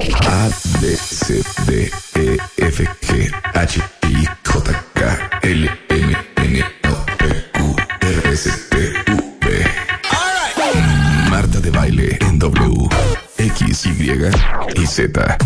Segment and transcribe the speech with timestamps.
[0.00, 0.48] A,
[0.80, 7.26] B, C, D, E, F, G, H, I, J, K, L, M, N, O, P,
[7.52, 8.76] Q, R, S, T,
[9.12, 9.64] U, V.
[11.28, 12.88] Marta de baile en W,
[13.36, 14.10] X, Y
[14.76, 15.36] y Z.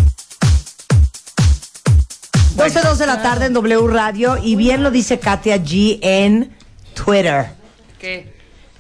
[2.56, 6.56] 12, 2 de la tarde en W Radio y bien lo dice Katia G en
[6.94, 7.48] Twitter.
[7.98, 8.33] ¿Qué?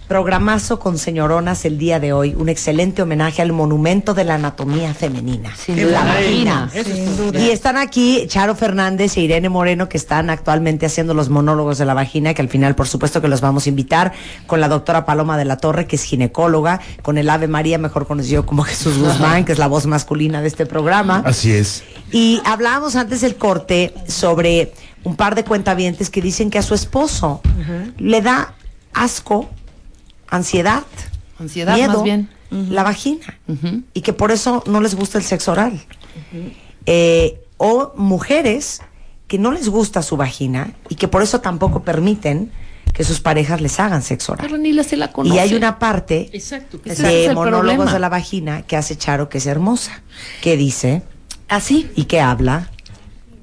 [0.08, 2.34] Programazo con señoronas el día de hoy.
[2.36, 5.56] Un excelente homenaje al monumento de la anatomía femenina.
[5.56, 6.04] Sin la duda.
[6.04, 6.70] vagina.
[7.32, 11.86] Y están aquí Charo Fernández e Irene Moreno, que están actualmente haciendo los monólogos de
[11.86, 14.12] la vagina, que al final, por supuesto, que los vamos a invitar,
[14.46, 18.06] con la doctora Paloma de la Torre, que es ginecóloga, con el Ave María, mejor
[18.06, 21.22] conocido como Jesús Guzmán, que es la voz masculina de este programa.
[21.24, 21.82] Así es.
[22.12, 26.74] Y hablábamos antes del corte sobre un par de cuentavientes que dicen que a su
[26.74, 27.40] esposo
[27.96, 28.54] le da
[28.92, 29.48] asco,
[30.36, 30.82] ansiedad,
[31.38, 32.28] Ansiedad, miedo, más bien.
[32.50, 33.38] la vagina.
[33.92, 35.80] Y que por eso no les gusta el sexo oral.
[36.86, 38.82] Eh, o mujeres
[39.26, 42.50] que no les gusta su vagina y que por eso tampoco permiten
[42.92, 44.46] que sus parejas les hagan sexo oral.
[44.46, 45.34] Pero ni la se la conoce.
[45.34, 46.78] Y hay una parte Exacto.
[46.84, 46.92] de
[47.26, 47.92] es monólogos problema.
[47.92, 50.02] de la vagina que hace Charo que es hermosa.
[50.42, 51.02] Que dice
[51.48, 51.90] Así.
[51.96, 52.70] y que habla.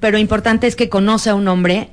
[0.00, 1.90] Pero importante es que conoce a un hombre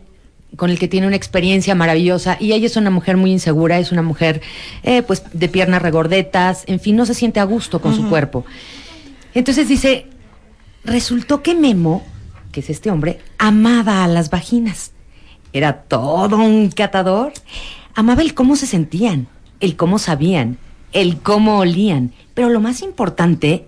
[0.55, 3.91] con el que tiene una experiencia maravillosa y ella es una mujer muy insegura, es
[3.91, 4.41] una mujer
[4.83, 8.45] eh, pues de piernas regordetas, en fin, no se siente a gusto con su cuerpo.
[9.33, 10.07] Entonces dice,
[10.83, 12.03] resultó que Memo,
[12.51, 14.91] que es este hombre, amaba a las vaginas.
[15.53, 17.33] Era todo un catador.
[17.95, 19.27] Amaba el cómo se sentían,
[19.59, 20.57] el cómo sabían,
[20.93, 22.11] el cómo olían.
[22.33, 23.65] Pero lo más importante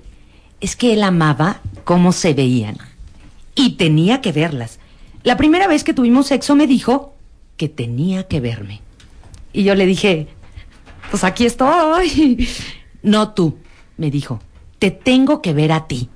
[0.62, 2.78] es que él amaba cómo se veían.
[3.56, 4.80] Y tenía que verlas.
[5.24, 7.16] La primera vez que tuvimos sexo me dijo
[7.58, 8.82] que tenía que verme.
[9.54, 10.28] Y yo le dije,
[11.10, 12.48] pues aquí estoy.
[13.04, 13.58] No tú,
[13.98, 14.40] me dijo,
[14.78, 16.08] te tengo que ver a ti.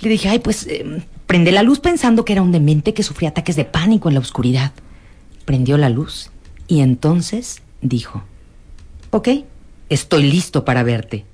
[0.00, 3.30] Le dije, ay, pues eh, prende la luz pensando que era un demente que sufría
[3.30, 4.72] ataques de pánico en la oscuridad.
[5.46, 6.30] Prendió la luz
[6.68, 8.22] y entonces dijo,
[9.10, 9.28] ok,
[9.88, 11.24] estoy listo para verte.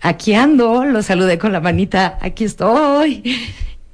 [0.00, 3.22] Aquí ando, lo saludé con la manita, aquí estoy.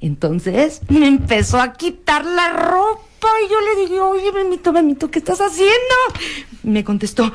[0.01, 5.19] Entonces me empezó a quitar la ropa y yo le dije, oye, Memito, Memito, ¿qué
[5.19, 5.73] estás haciendo?
[6.63, 7.33] Me contestó,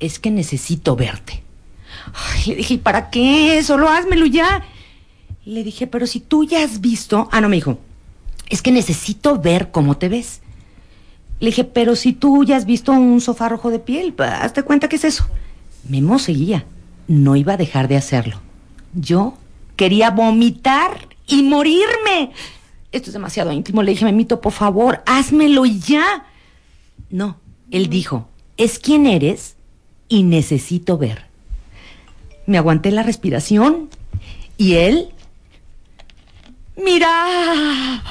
[0.00, 1.42] es que necesito verte.
[2.46, 3.62] Le dije, ¿y para qué?
[3.62, 4.64] Solo házmelo ya.
[5.44, 7.28] Le dije, pero si tú ya has visto...
[7.32, 7.78] Ah, no, me dijo,
[8.48, 10.40] es que necesito ver cómo te ves.
[11.40, 14.88] Le dije, pero si tú ya has visto un sofá rojo de piel, hazte cuenta
[14.88, 15.26] que es eso.
[15.88, 16.64] Memo seguía.
[17.06, 18.40] No iba a dejar de hacerlo.
[18.94, 19.34] Yo
[19.76, 22.32] quería vomitar y morirme.
[22.90, 23.82] Esto es demasiado íntimo.
[23.82, 26.26] Le dije, Memito, por favor, házmelo y ya.
[27.10, 27.38] No,
[27.70, 29.56] él dijo, es quien eres
[30.08, 31.26] y necesito ver.
[32.46, 33.90] Me aguanté la respiración
[34.56, 35.10] y él
[36.76, 38.02] miraba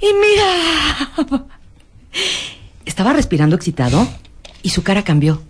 [0.00, 1.46] y miraba.
[2.84, 4.06] Estaba respirando excitado
[4.62, 5.42] y su cara cambió.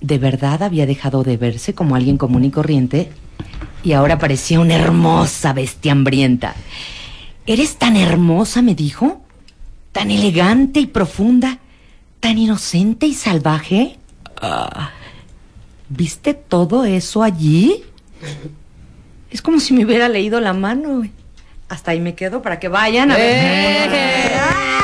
[0.00, 3.12] De verdad había dejado de verse como alguien común y corriente
[3.82, 6.54] y ahora parecía una hermosa bestia hambrienta.
[7.46, 8.62] ¿Eres tan hermosa?
[8.62, 9.22] me dijo.
[9.92, 11.58] ¿Tan elegante y profunda?
[12.20, 13.96] ¿Tan inocente y salvaje?
[14.40, 14.90] Ah,
[15.88, 17.84] ¿Viste todo eso allí?
[19.30, 21.02] Es como si me hubiera leído la mano.
[21.68, 23.90] Hasta ahí me quedo para que vayan a ver.
[23.90, 24.75] Hermoso y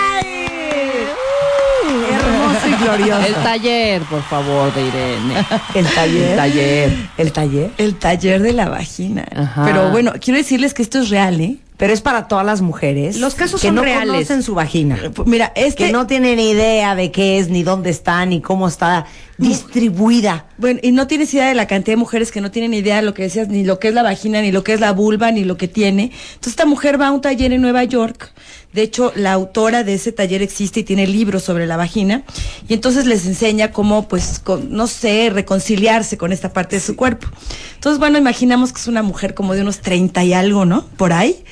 [2.82, 3.26] glorioso.
[3.26, 5.46] El taller, por favor, de Irene.
[5.74, 6.30] El taller.
[6.30, 6.92] El taller.
[7.16, 7.70] El taller.
[7.78, 9.26] El taller de la vagina.
[9.34, 9.64] Ajá.
[9.64, 11.56] Pero bueno, quiero decirles que esto es real, ¿eh?
[11.76, 13.18] Pero es para todas las mujeres.
[13.18, 14.06] Los casos que son no reales.
[14.06, 14.98] conocen su vagina.
[15.26, 15.86] Mira, este...
[15.86, 19.06] Que no tienen idea de qué es, ni dónde está, ni cómo está
[19.36, 20.46] distribuida.
[20.58, 23.02] Bueno, y no tienes idea de la cantidad de mujeres que no tienen idea de
[23.02, 25.32] lo que decías, ni lo que es la vagina, ni lo que es la vulva,
[25.32, 26.04] ni lo que tiene.
[26.04, 28.32] Entonces esta mujer va a un taller en Nueva York
[28.72, 32.22] De hecho, la autora de ese taller existe y tiene libros sobre la vagina.
[32.68, 36.96] Y entonces les enseña cómo, pues, con- no sé, reconciliarse con esta parte de su
[36.96, 37.28] cuerpo.
[37.74, 40.86] Entonces, bueno, imaginamos que es una mujer como de unos 30 y algo, ¿no?
[40.96, 41.44] Por ahí.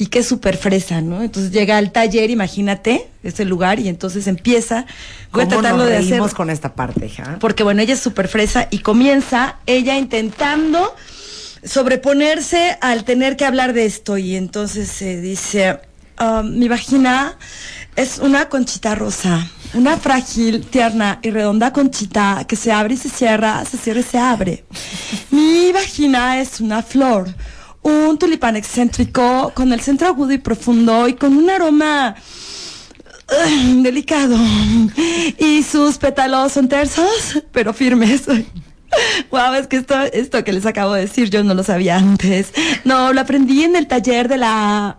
[0.00, 1.22] Y que es súper fresa, ¿no?
[1.24, 4.86] Entonces llega al taller, imagínate, ese lugar, y entonces empieza.
[5.32, 6.36] Voy a ¿Cómo tratarlo nos de hacer.
[6.36, 7.38] con esta parte, hija?
[7.40, 10.94] Porque bueno, ella es súper fresa y comienza ella intentando
[11.64, 15.80] sobreponerse al tener que hablar de esto y entonces se dice,
[16.18, 17.36] "Ah, mi vagina
[17.96, 23.08] es una conchita rosa, una frágil, tierna y redonda conchita que se abre y se
[23.08, 24.64] cierra, se cierra y se abre.
[25.30, 27.28] Mi vagina es una flor,
[27.82, 32.14] un tulipán excéntrico con el centro agudo y profundo y con un aroma
[33.82, 34.36] delicado.
[35.38, 38.26] Y sus pétalos son tersos, pero firmes.
[39.30, 42.52] Wow, es que esto, esto que les acabo de decir yo no lo sabía antes.
[42.84, 44.98] No, lo aprendí en el taller de la...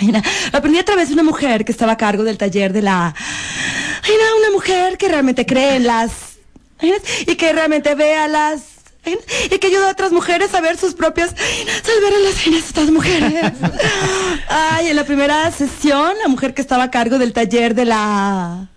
[0.00, 0.22] Mira,
[0.52, 3.14] lo aprendí a través de una mujer que estaba a cargo del taller de la...
[4.02, 6.10] Mira, una mujer que realmente cree en las...
[7.26, 8.62] Y que realmente ve a las...
[9.50, 11.30] Y que ayuda a otras mujeres a ver sus propias...
[11.30, 13.52] Salvar a las de estas mujeres.
[14.48, 18.68] Ay, en la primera sesión, la mujer que estaba a cargo del taller de la...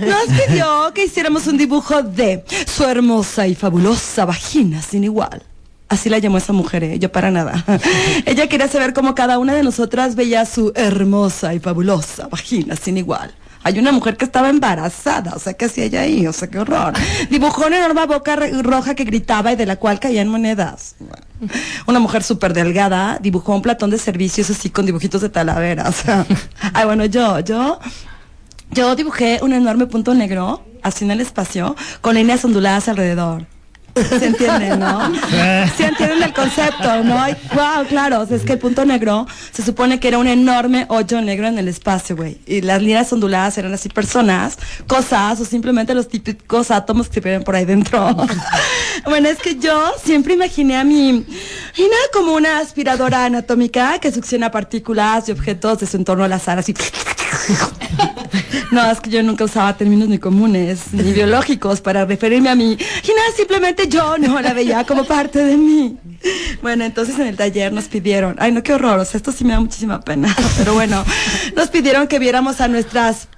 [0.00, 5.42] Nos pidió que hiciéramos un dibujo de su hermosa y fabulosa vagina sin igual.
[5.88, 6.98] Así la llamó esa mujer, ¿eh?
[6.98, 7.64] yo para nada.
[8.26, 12.98] Ella quería saber cómo cada una de nosotras veía su hermosa y fabulosa vagina sin
[12.98, 13.34] igual.
[13.62, 16.24] Hay una mujer que estaba embarazada, o sea, ¿qué hacía ella ahí?
[16.28, 16.94] O sea, qué horror.
[17.30, 20.94] Dibujó una enorme boca roja que gritaba y de la cual caían monedas.
[21.86, 25.92] Una mujer súper delgada dibujó un platón de servicios así con dibujitos de talavera, o
[26.04, 26.24] sea.
[26.74, 27.80] Ay, bueno, yo, yo
[28.70, 33.46] yo dibujé un enorme punto negro, así en el espacio, con líneas onduladas alrededor.
[34.18, 35.12] ¿Se entiende, no?
[35.76, 37.18] ¿Se entienden el concepto, no?
[37.18, 38.20] Ay, wow, claro.
[38.20, 41.46] O sea, es que el punto negro se supone que era un enorme hoyo negro
[41.46, 42.38] en el espacio, güey.
[42.46, 47.20] Y las líneas onduladas eran así personas, cosas o simplemente los típicos átomos que se
[47.20, 48.14] ven por ahí dentro.
[49.06, 51.08] bueno, es que yo siempre imaginé a mi...
[51.08, 56.58] Imagina como una aspiradora anatómica que succiona partículas y objetos de su entorno al azar,
[56.58, 56.74] así...
[58.70, 62.76] No, es que yo nunca usaba términos ni comunes ni biológicos para referirme a mí.
[62.76, 65.96] Nada, simplemente yo no la veía como parte de mí.
[66.62, 69.60] Bueno, entonces en el taller nos pidieron, ay no, qué horror, esto sí me da
[69.60, 71.04] muchísima pena, pero bueno,
[71.54, 73.28] nos pidieron que viéramos a nuestras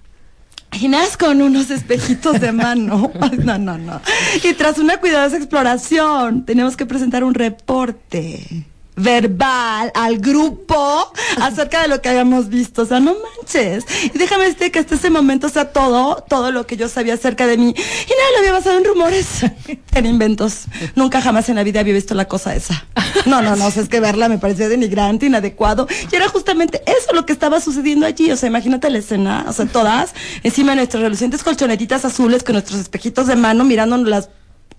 [0.70, 3.10] Ginás con unos espejitos de mano.
[3.38, 4.00] No, no, no.
[4.44, 8.66] Y tras una cuidadosa exploración, tenemos que presentar un reporte
[8.98, 12.82] verbal al grupo acerca de lo que habíamos visto.
[12.82, 13.84] O sea, no manches.
[14.14, 17.14] Y déjame decirte que hasta ese momento, o sea, todo, todo lo que yo sabía
[17.14, 19.26] acerca de mí, y nada, lo había basado en rumores,
[19.94, 20.64] en inventos.
[20.94, 22.86] Nunca jamás en la vida había visto la cosa esa.
[23.26, 25.86] No, no, no, o sea, es que verla me parecía denigrante, inadecuado.
[26.10, 28.30] Y era justamente eso lo que estaba sucediendo allí.
[28.30, 32.54] O sea, imagínate la escena, o sea, todas, encima de nuestras relucientes colchonetitas azules con
[32.54, 34.28] nuestros espejitos de mano mirándonos las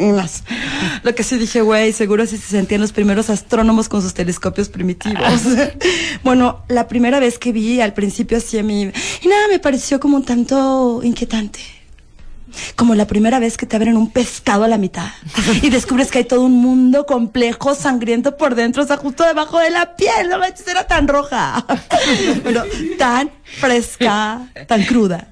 [0.08, 0.44] más.
[1.04, 4.70] Lo que sí dije, güey, seguro así se sentían los primeros astrónomos con sus telescopios
[4.70, 5.42] primitivos.
[6.24, 8.92] bueno, la primera vez que vi al principio así a mí,
[9.22, 11.60] y nada, me pareció como un tanto inquietante.
[12.76, 15.12] Como la primera vez que te abren un pescado a la mitad
[15.62, 19.60] y descubres que hay todo un mundo complejo, sangriento por dentro, o sea, justo debajo
[19.60, 21.64] de la piel, no manches, era tan roja,
[22.44, 22.64] pero
[22.98, 23.30] tan
[23.60, 25.28] fresca, tan cruda.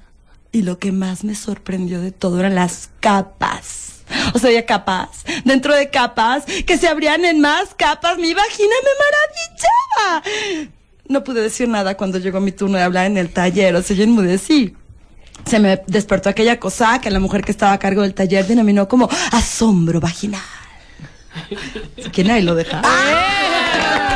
[0.52, 3.87] Y lo que más me sorprendió de todo eran las capas.
[4.34, 8.18] O sea, había capas, dentro de capas, que se abrían en más capas.
[8.18, 10.68] Mi vagina me maravillaba.
[11.08, 13.96] No pude decir nada cuando llegó mi turno de hablar en el taller, o sea,
[13.96, 14.76] yo enmudecí.
[15.46, 18.86] Se me despertó aquella cosa que la mujer que estaba a cargo del taller denominó
[18.88, 20.42] como asombro vaginal.
[22.12, 22.82] ¿Quién ahí lo deja?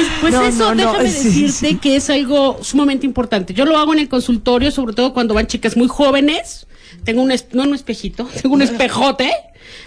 [0.00, 1.74] Pues, pues No, eso, no, déjame decirte sí.
[1.76, 3.54] que es algo sumamente importante.
[3.54, 6.66] Yo lo hago en el consultorio, sobre todo cuando van chicas muy jóvenes.
[7.04, 9.30] Tengo un, no un espejito, tengo un espejote.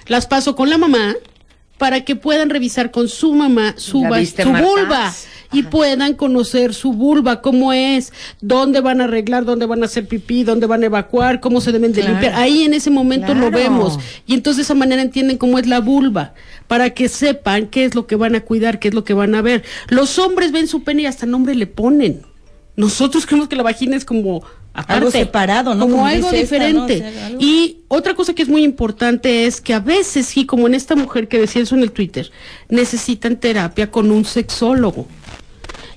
[0.07, 1.13] Las paso con la mamá
[1.77, 4.67] para que puedan revisar con su mamá su, ¿Ya va- viste, su Marta?
[4.67, 5.13] vulva
[5.53, 10.07] y puedan conocer su vulva, cómo es, dónde van a arreglar, dónde van a hacer
[10.07, 12.33] pipí, dónde van a evacuar, cómo se deben de limpiar.
[12.35, 13.99] Ahí en ese momento lo vemos.
[14.25, 16.33] Y entonces de esa manera entienden cómo es la vulva,
[16.67, 19.35] para que sepan qué es lo que van a cuidar, qué es lo que van
[19.35, 19.63] a ver.
[19.89, 22.21] Los hombres ven su pene y hasta nombre le ponen.
[22.75, 24.41] Nosotros creemos que la vagina es como
[24.73, 25.81] aparte, Algo separado, ¿no?
[25.85, 26.87] Como, Como algo dice esta, ¿no?
[26.87, 27.07] diferente.
[27.07, 30.47] O sea, algo- Y otra cosa que es muy importante es que a veces, sí,
[30.47, 32.31] como en esta mujer que decía eso en el Twitter,
[32.69, 35.07] necesitan terapia con un sexólogo.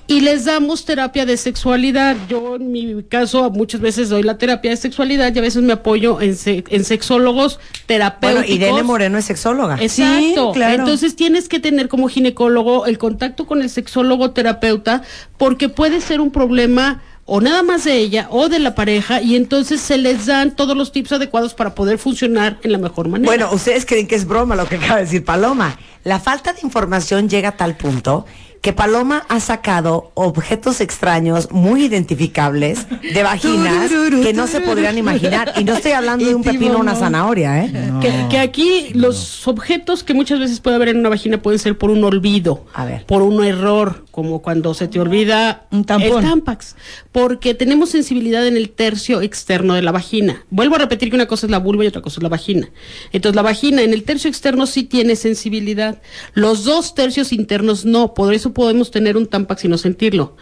[0.09, 2.17] Y les damos terapia de sexualidad.
[2.29, 5.73] Yo en mi caso muchas veces doy la terapia de sexualidad y a veces me
[5.73, 8.51] apoyo en, se- en sexólogos Bueno, terapéuticos.
[8.51, 9.77] Irene Moreno es sexóloga.
[9.81, 10.53] Exacto.
[10.53, 10.75] Sí, claro.
[10.83, 15.03] Entonces tienes que tener como ginecólogo el contacto con el sexólogo terapeuta
[15.39, 19.35] porque puede ser un problema o nada más de ella o de la pareja y
[19.35, 23.27] entonces se les dan todos los tips adecuados para poder funcionar en la mejor manera.
[23.29, 25.77] Bueno, ustedes creen que es broma lo que acaba de decir Paloma.
[26.05, 28.27] La falta de información llega a tal punto
[28.61, 33.91] que Paloma ha sacado objetos extraños muy identificables de vaginas
[34.23, 35.53] que no se podrían imaginar.
[35.57, 37.71] Y no estoy hablando de un pepino o una zanahoria, ¿eh?
[38.01, 41.79] Que, que aquí los objetos que muchas veces puede haber en una vagina pueden ser
[41.79, 43.07] por un olvido, A ver.
[43.07, 46.25] por un error, como cuando se te olvida Un tampón.
[46.25, 46.75] el tampax,
[47.13, 50.45] porque tenemos sensibilidad en el tercio externo de la vagina.
[50.51, 52.69] Vuelvo a repetir que una cosa es la vulva y otra cosa es la vagina.
[53.13, 56.01] Entonces la vagina en el tercio externo sí tiene sensibilidad,
[56.35, 60.37] los dos tercios internos no, por eso podemos tener un tampax y no sentirlo.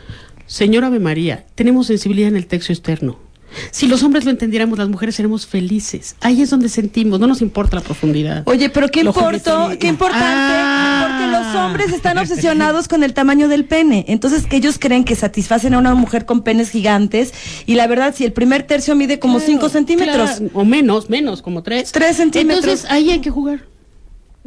[0.46, 3.18] Señora Ave María, tenemos sensibilidad en el tercio externo.
[3.70, 6.16] Si los hombres lo entendiéramos, las mujeres seremos felices.
[6.20, 8.42] Ahí es donde sentimos, no nos importa la profundidad.
[8.46, 11.06] Oye, pero qué importa, qué importante, Ah.
[11.08, 14.04] porque los hombres están obsesionados con el tamaño del pene.
[14.08, 17.32] Entonces, que ellos creen que satisfacen a una mujer con penes gigantes.
[17.64, 20.30] Y la verdad, si el primer tercio mide como 5 centímetros.
[20.32, 21.92] Claro, o menos, menos, como tres.
[21.92, 22.64] Tres centímetros.
[22.64, 23.66] Entonces ahí hay que jugar.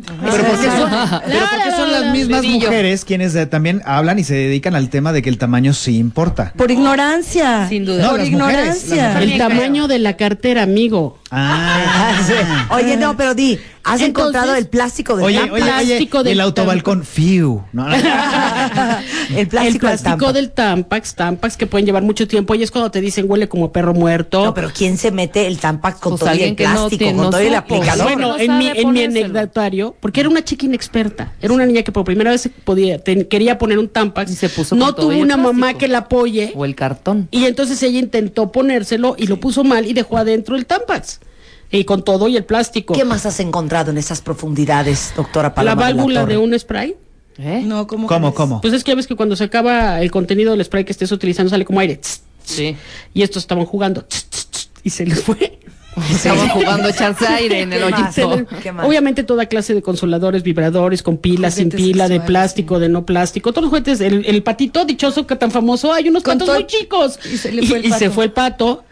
[0.06, 0.89] Pero ¿por qué son,
[1.25, 4.89] pero ¿por qué son las mismas mujeres quienes eh, también hablan y se dedican al
[4.89, 6.54] tema de que el tamaño sí importa?
[6.56, 7.68] Por ignorancia.
[7.68, 8.04] Sin duda.
[8.04, 9.08] No, Por mujeres, ignorancia.
[9.13, 9.32] mujeres.
[9.32, 11.18] El tamaño de la cartera, amigo.
[11.32, 13.54] Ah, Oye, no, pero di,
[13.84, 17.64] ¿has Entonces- encontrado el plástico del Oye, oye, oye, plástico y del el autobalcón, fiu.
[17.74, 17.96] No, no.
[17.96, 18.02] el
[19.36, 20.34] el plástico, del plástico Tampax.
[20.34, 23.72] del Tampax, Tampax que pueden llevar mucho tiempo y es cuando te dicen huele como
[23.72, 24.46] perro muerto.
[24.46, 27.24] No, pero ¿quién se mete el Tampax con Pues todo el no plástico, tiene- con
[27.26, 28.04] no todo el aplicador?
[28.04, 31.84] Bueno, No en mi, en mi anecdotario, porque era una chica inexperta, era una niña
[31.84, 34.94] que por primera vez se podía, te- quería poner un Tampax, Y se puso no
[34.96, 35.80] tuvo una mamá plástico.
[35.80, 37.28] que la apoye, O el cartón.
[37.32, 41.17] y entonces ella intentó ponérselo y lo puso mal y dejó adentro el Tampax,
[41.72, 42.94] y con todo y el plástico.
[42.94, 46.34] ¿Qué más has encontrado en esas profundidades, doctora La Paloma válvula Torre?
[46.34, 46.96] de un spray.
[47.40, 47.62] ¿Eh?
[47.66, 48.08] No, ¿cómo?
[48.08, 48.62] ¿Cómo, cómo?
[48.62, 51.12] Pues es que ya ves que cuando se acaba el contenido del spray que estés
[51.12, 51.98] utilizando sale como aire.
[51.98, 52.76] tss, Sí.
[53.14, 55.60] Y estos estaban jugando tss, y se les fue.
[56.12, 58.46] Estaban jugando a echarse aire en el hoyito.
[58.84, 63.52] Obviamente toda clase de consoladores, vibradores, con pilas, sin pila, de plástico, de no plástico,
[63.52, 66.56] todos los juguetes, el, el patito dichoso que tan famoso, hay unos Con patos todo-
[66.58, 67.20] muy chicos.
[67.26, 68.84] y se le fue el y se fue el pato.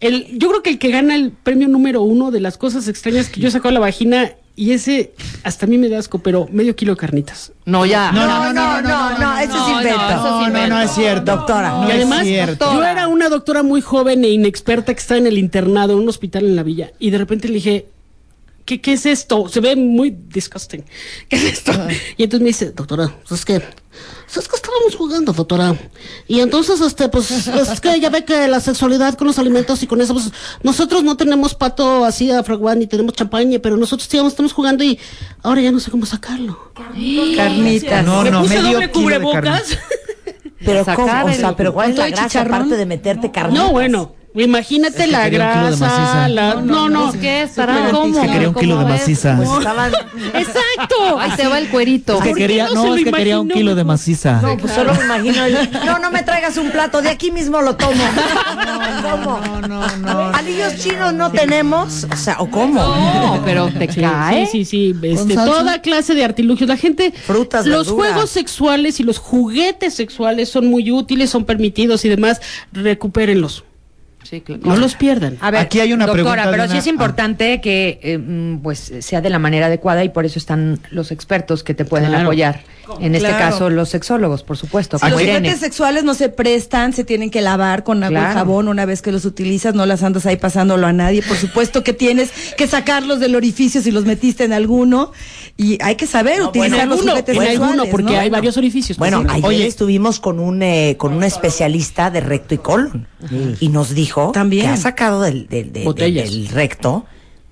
[0.00, 3.28] El, yo creo que el que gana el premio número uno de las cosas extrañas
[3.28, 6.18] que yo he sacado de la vagina, y ese hasta a mí me da asco,
[6.18, 7.52] pero medio kilo de carnitas.
[7.64, 8.10] No, ya.
[8.12, 9.98] No, no, no, no, no, eso es no, invento.
[9.98, 11.36] no, No, no, no es cierto.
[11.36, 11.70] Doctora.
[11.70, 12.74] No y es además, cierto.
[12.74, 16.08] yo era una doctora muy joven e inexperta que estaba en el internado, en un
[16.08, 17.86] hospital en la villa, y de repente le dije,
[18.70, 19.48] ¿qué, qué es esto?
[19.48, 20.84] Se ve muy disgusting.
[21.28, 21.72] ¿Qué es esto?
[22.16, 25.74] Y entonces me dice, doctora, pues es que, pues es que estábamos jugando, doctora.
[26.28, 29.88] Y entonces, este, pues, es que ya ve que la sexualidad con los alimentos y
[29.88, 30.30] con eso, pues,
[30.62, 34.84] nosotros no tenemos pato así a fraguán ni tenemos champaña, pero nosotros digamos, estamos jugando
[34.84, 34.98] y
[35.42, 36.72] ahora ya no sé cómo sacarlo.
[37.36, 38.04] Carnitas.
[38.04, 39.78] No, me no, puse medio doble kilo de cubrebocas.
[40.64, 41.24] Pero ¿cómo?
[41.24, 42.54] O sea, pero ¿cuál es con la todo el gracia chicharrón?
[42.54, 43.54] aparte de meterte carne?
[43.54, 46.54] No, bueno, imagínate Es que la grasa, la...
[46.56, 47.08] No, no.
[47.08, 47.86] Pues, ¿Qué estará?
[47.88, 48.20] Es ¿Cómo?
[48.22, 49.36] que quería un kilo de maciza.
[49.36, 49.92] Pues estaban...
[50.34, 51.18] Exacto.
[51.18, 52.14] Ahí te va el cuerito.
[52.14, 54.40] Es que ¿Por qué quería, no se no, es que quería un kilo de maciza.
[54.40, 55.70] No, pues solo me imagino el...
[55.84, 58.02] No, no me traigas un plato, de aquí mismo lo tomo.
[59.02, 59.40] ¿Cómo?
[59.40, 60.20] No, no, no.
[60.36, 62.06] ¿Anillos chinos no tenemos?
[62.12, 62.80] O sea, ¿o cómo?
[62.82, 64.46] No, pero te Sí, cae.
[64.46, 66.68] sí, sí, sí, este, toda clase de artilugios.
[66.68, 68.12] La gente, Frutas, los verduras.
[68.12, 72.40] juegos sexuales y los juguetes sexuales son muy útiles, son permitidos y demás.
[72.72, 73.64] Recupérenlos,
[74.30, 74.62] Sí, claro.
[74.64, 75.36] no los pierdan.
[75.40, 78.58] A ver, Aquí hay una doctora, pregunta pero una- sí es importante que eh, mm,
[78.62, 82.10] pues sea de la manera adecuada y por eso están los expertos que te pueden
[82.10, 82.24] Claro.
[82.26, 82.60] apoyar.
[83.00, 83.50] En este Claro.
[83.52, 84.98] caso, los sexólogos, por supuesto.
[84.98, 85.38] Si los Irene.
[85.40, 88.30] juguetes sexuales no se prestan, se tienen que lavar con agua Claro.
[88.32, 91.22] y jabón una vez que los utilizas, no las andas ahí pasándolo a nadie.
[91.22, 95.12] Por supuesto que tienes que sacarlos del orificio si los metiste en alguno
[95.56, 97.60] y hay que saber utilizar en los alguno, juguetes en sexuales.
[97.70, 98.18] alguno, porque ¿no?
[98.20, 98.98] hay varios orificios.
[98.98, 99.38] Bueno, pues, sí.
[99.38, 103.06] ayer Oye, estuvimos con un eh, con un especialista de recto y colon
[103.60, 104.66] y nos dijo También.
[104.66, 106.30] que ha sacado del, del- del- Botellas.
[106.30, 107.04] del recto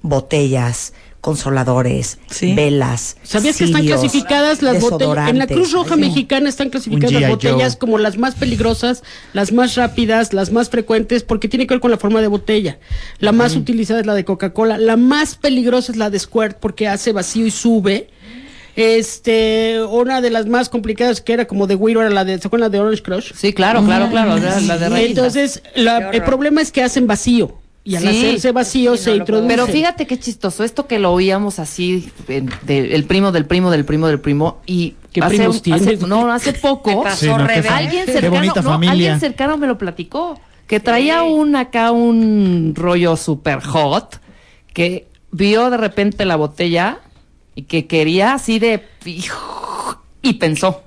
[0.02, 2.54] botellas, consoladores, Sí.
[2.54, 3.16] velas.
[3.22, 5.28] ¿Sabías que están clasificadas las botellas?
[5.28, 5.72] En la Cruz?
[5.72, 7.78] Roja Mexicana están clasificadas las botellas Joe.
[7.78, 11.90] como las más peligrosas, las más rápidas, las más frecuentes, porque tiene que ver con
[11.90, 12.78] la forma de botella.
[13.18, 14.78] La más utilizada es la de Coca-Cola.
[14.78, 18.08] La más peligrosa es la de Squirt porque hace vacío y sube.
[18.76, 22.46] Este, una de las más complicadas que era como de Wiro era la de, ¿se
[22.46, 23.32] acuerdan la de Orange Crush?
[23.34, 24.36] Sí, claro, claro, claro.
[24.38, 25.08] La, la de rayitas.
[25.36, 27.58] Entonces, la- el problema es que hacen vacío.
[27.88, 28.08] Y al Sí.
[28.08, 29.48] hacerse vacío se introduce.
[29.48, 33.70] Pero fíjate qué chistoso, esto que lo oíamos así, en- de- el primo del primo
[33.70, 35.82] del primo del primo, y ¿Qué hace, primos tienes?
[35.86, 37.02] hace- no, hace poco.
[37.02, 37.34] pasó, Sí, no,
[37.74, 38.92] alguien cercano, bonita no, familia.
[38.92, 40.38] alguien cercano me lo platicó.
[40.66, 44.20] Que traía un acá un rollo super hot.
[44.74, 46.98] Que vio de repente la botella
[47.54, 48.84] y que quería así de.
[50.20, 50.82] Y pensó.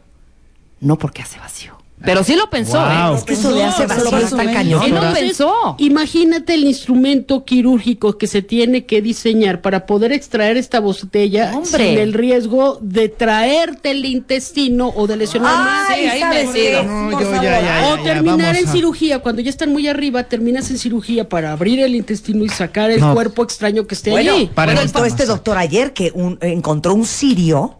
[0.79, 1.80] No porque hace vacío.
[2.03, 3.13] Pero sí lo pensó, Wow.
[3.13, 3.17] ¿eh?
[3.17, 4.53] Es que eso de hace presumen.
[4.53, 4.83] cañón.
[4.83, 5.75] Sí lo Entonces, pensó.
[5.77, 11.89] Imagínate el instrumento quirúrgico que se tiene que diseñar para poder extraer esta botella Hombre.
[11.89, 15.89] sin el riesgo de traerte el intestino o de lesionar más.
[15.89, 16.69] Ay, ahí ¿sabes me qué?
[16.69, 16.83] sigo.
[16.83, 17.43] No, Por yo ya, favor.
[17.43, 17.87] ya, ya.
[17.93, 21.79] o terminar en a- cirugía, cuando ya están muy arriba, terminas en cirugía para abrir
[21.81, 23.13] el intestino y sacar el No.
[23.13, 24.49] cuerpo extraño que esté Bueno, allí.
[24.53, 27.79] Para bueno, el entonces este doctor ayer que un- encontró un sirio,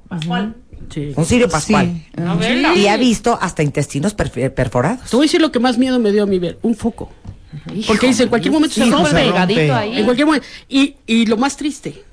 [0.93, 1.13] Sí.
[1.15, 2.75] un sirio pascual, Novela.
[2.75, 5.09] y ha visto hasta intestinos perf- perforados.
[5.09, 7.11] Te voy a decir lo que más miedo me dio a mí ver, un foco.
[7.87, 9.09] Porque dice, en cualquier momento se rompe.
[9.09, 9.31] se rompe.
[9.31, 9.97] pegadito ahí.
[9.97, 10.47] En cualquier momento.
[10.69, 12.03] Y, y lo más triste,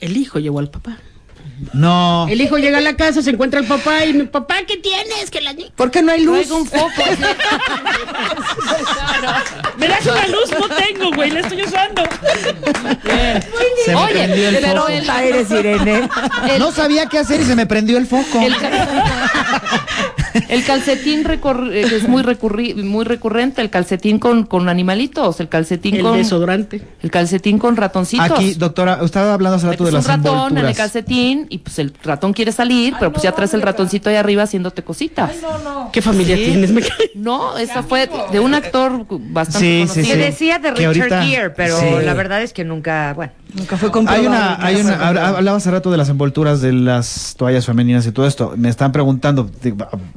[0.00, 0.98] el hijo llevó al papá.
[1.72, 2.26] No.
[2.28, 5.30] El hijo llega a la casa, se encuentra el papá y mi papá, ¿qué tienes?
[5.30, 6.38] Que la ¿Por qué no hay luz?
[6.38, 6.90] Traigo un foco.
[9.76, 12.02] Me das una luz, no tengo, güey, la estoy usando.
[13.84, 14.92] Se me Oye, prendió el pero foco.
[14.92, 16.08] el- Irene.
[16.58, 18.40] No sabía qué hacer y se me prendió el foco.
[18.40, 18.54] El,
[20.50, 25.48] el calcetín recor- eh, es muy, recurri- muy recurrente, el calcetín con, con animalitos, el
[25.48, 26.82] calcetín El con desodorante.
[27.02, 28.30] el calcetín con ratoncitos.
[28.30, 31.78] Aquí, doctora, estaba hablando hace rato de las un ratón en el calcetín y pues
[31.78, 35.30] el ratón quiere salir, pero pues ya traes el ratoncito ahí arriba haciéndote cositas.
[35.92, 36.70] ¿Qué familia tienes?
[36.72, 37.10] Me cae.
[37.14, 40.04] No, esa fue de un actor bastante Sí, sí, conocido.
[40.06, 40.18] Se sí.
[40.18, 41.86] decía de Que Richard ahorita- Gere, pero Sí.
[42.04, 43.32] la verdad es que nunca, bueno.
[43.54, 44.26] Nunca fue Hay comprobado.
[44.28, 45.36] una, hay una, habla- comprobado.
[45.36, 48.54] hablaba hace rato de las envolturas de las toallas femeninas y todo esto.
[48.56, 49.50] Me están preguntando,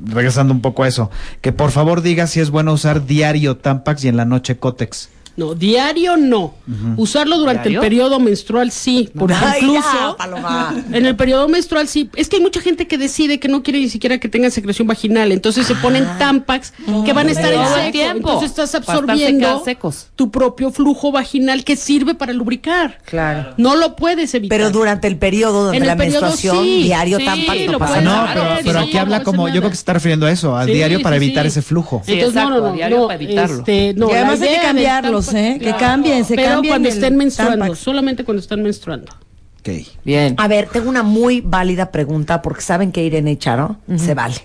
[0.05, 1.09] regresando un poco a eso,
[1.41, 5.09] que por favor diga si es bueno usar diario Tampax y en la noche Cotex.
[5.35, 6.53] No, diario no.
[6.97, 7.79] Usarlo durante ¿Diario?
[7.81, 9.09] el periodo menstrual sí.
[9.17, 10.17] Porque Ay, incluso
[10.91, 12.09] en el periodo menstrual sí.
[12.15, 14.87] Es que hay mucha gente que decide que no quiere ni siquiera que tengan secreción
[14.87, 15.31] vaginal.
[15.31, 16.73] Entonces se ponen tampax
[17.05, 17.91] que van a estar en el seco.
[17.91, 18.29] tiempo.
[18.29, 20.07] Entonces estás absorbiendo secos.
[20.15, 22.99] tu propio flujo vaginal que sirve para lubricar.
[23.05, 23.53] Claro.
[23.57, 24.57] No lo puedes evitar.
[24.57, 28.01] Pero durante el periodo, el la periodo, menstruación, sí, diario sí, Tampax no lo pasa.
[28.01, 30.25] No, pero, Claro, pero sí, aquí habla no, como, yo creo que se está refiriendo
[30.25, 31.47] a eso, al Sí, diario para evitar sí.
[31.49, 32.01] ese flujo.
[32.05, 33.57] Sí, Entonces, exacto, no, no, diario no, para evitarlo.
[33.59, 35.59] este, y además hay que idea Tampax- ¿eh?
[35.59, 37.79] Que cambien, se Pero cambien cuando el estén menstruando, Tampax.
[37.79, 39.11] solamente cuando están menstruando.
[39.59, 39.69] Ok.
[40.03, 40.35] Bien.
[40.37, 44.35] A ver, tengo una muy válida pregunta porque saben que Irene y Charo se vale.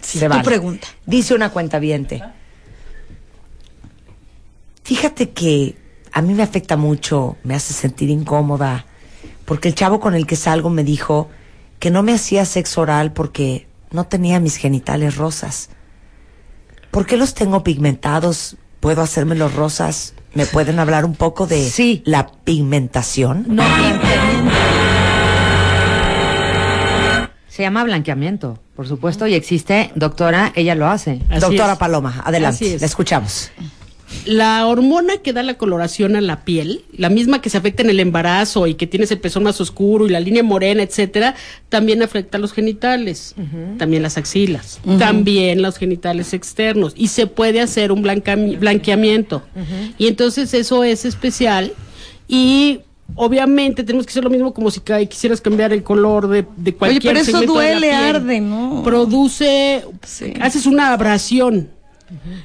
[0.00, 0.44] Se tu vale.
[0.44, 0.86] pregunta.
[1.06, 1.80] Dice una cuenta
[4.84, 5.76] Fíjate que
[6.12, 8.86] a mí me afecta mucho, me hace sentir incómoda,
[9.44, 11.28] porque el chavo con el que salgo me dijo
[11.78, 15.70] que no me hacía sexo oral porque no tenía mis genitales rosas.
[16.90, 18.56] ¿Por qué los tengo pigmentados?
[18.80, 20.14] ¿Puedo hacérmelos rosas?
[20.34, 22.02] ¿Me pueden hablar un poco de Sí.
[22.04, 23.44] la pigmentación?
[23.48, 23.64] No,
[27.48, 31.20] Se llama blanqueamiento, por supuesto, y existe, doctora, ella lo hace.
[31.28, 31.78] Así Doctora es.
[31.78, 33.50] Paloma, adelante, la escuchamos.
[34.26, 37.90] La hormona que da la coloración a la piel, la misma que se afecta en
[37.90, 41.36] el embarazo y que tienes el pezón más oscuro y la línea morena, etcétera,
[41.68, 43.34] también afecta a los genitales,
[43.78, 49.42] también las axilas, también los genitales externos y se puede hacer un blanqueamiento.
[49.98, 51.72] Y entonces eso es especial
[52.28, 52.80] y
[53.16, 56.74] obviamente tenemos que hacer lo mismo como si ca- quisieras cambiar el color de, de
[56.74, 58.16] cualquier pero eso segmento de la duele, piel.
[58.16, 58.82] arde, ¿no?
[58.84, 60.32] Produce, Sí.
[60.40, 61.70] haces una abrasión.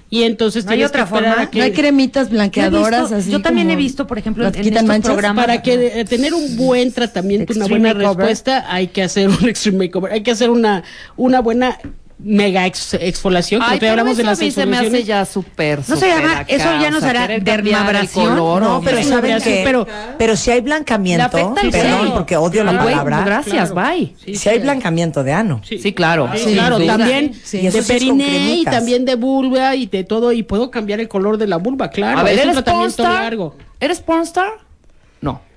[0.10, 1.49] Y entonces ¿No hay otra forma?
[1.49, 4.67] que- No hay cremitas blanqueadoras visto- así yo también he visto, por ejemplo, en quitan
[4.67, 5.13] estos manchas.
[5.13, 8.17] programas- para que eh, tener un buen tratamiento, una Extreme buena makeover.
[8.17, 10.84] respuesta, hay que hacer un extreme makeover, hay que hacer una
[11.17, 11.78] una buena
[12.17, 14.86] mega ex- exfoliación, que Ay, pero hablamos eso de a las mí se me hace
[14.88, 15.08] exfoliaciones.
[15.08, 18.78] ya súper, No se llama- acá, eso ya no o sea, el dermabrasión, color, No,
[18.78, 19.62] o- pero ¿saben qué?
[19.65, 19.86] pero-
[20.17, 23.23] Pero si hay blancamiento, perdón, porque odio la Ay, güey, palabra.
[23.25, 23.89] Gracias, Claro.
[23.95, 24.15] bye.
[24.23, 24.62] Sí, Si hay sí.
[24.63, 25.62] blancamiento de ano.
[25.63, 26.30] Sí, claro.
[26.34, 30.32] Sí, sin claro, también Sí, de sí periné y también de vulva y de todo
[30.32, 32.19] y puedo cambiar el color de la vulva, claro.
[32.19, 33.56] A ver, es un ¿eres tratamiento largo.
[33.80, 34.64] ¿Eres pornstar?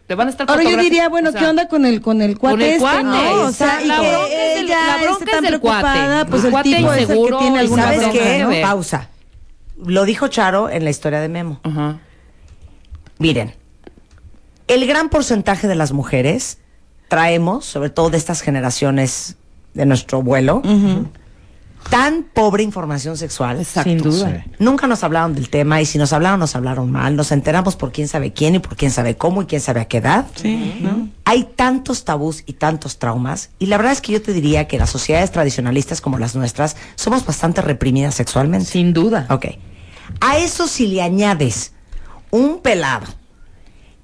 [0.08, 0.14] No.
[0.14, 2.22] Te van a estar Ahora yo diría, bueno, o sea, ¿qué onda con el con
[2.22, 3.42] el cuate con el este, cuate, no?
[3.42, 5.60] O sea, y la que bronca es del- ella la bronca esté es tan del
[5.60, 5.82] cuate.
[5.82, 8.18] preocupada, pues El el cuate tipo es el que tiene y ¿Y alguna sabes bronca
[8.18, 8.60] qué?
[8.62, 9.08] Pausa.
[9.84, 11.60] Lo dijo Charo en la historia de Memo.
[13.18, 13.54] Miren,
[14.66, 16.58] el gran porcentaje de las mujeres
[17.08, 19.36] traemos, sobre todo de estas generaciones
[19.74, 20.62] de nuestro vuelo,
[21.90, 23.64] tan pobre información sexual.
[23.64, 24.44] Sin duda.
[24.44, 24.50] Sí.
[24.58, 27.16] Nunca nos hablaron del tema y si nos hablaron, nos hablaron mal.
[27.16, 29.84] Nos enteramos por quién sabe quién y por quién sabe cómo y quién sabe a
[29.86, 30.26] qué edad.
[30.34, 31.08] Sí, ¿no?
[31.24, 34.78] Hay tantos tabús y tantos traumas y la verdad es que yo te diría que
[34.78, 38.66] las sociedades tradicionalistas como las nuestras somos bastante reprimidas sexualmente.
[38.66, 39.26] Sin duda.
[39.30, 39.46] Ok.
[40.20, 41.72] A eso si le añades
[42.30, 43.06] un pelado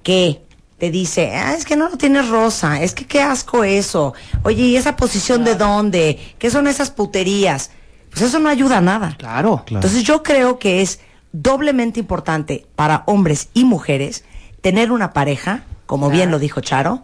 [0.03, 0.44] que
[0.77, 4.13] te dice, ah, es que no lo tienes rosa, es que qué asco eso.
[4.43, 6.19] Oye, ¿y esa posición de dónde?
[6.37, 7.71] ¿Qué son esas puterías?
[8.09, 9.15] Pues eso no ayuda a nada.
[9.17, 9.63] Claro.
[9.65, 9.79] Claro.
[9.79, 10.99] Entonces yo creo que es
[11.31, 14.23] doblemente importante para hombres y mujeres
[14.61, 17.03] tener una pareja, como bien lo dijo Charo,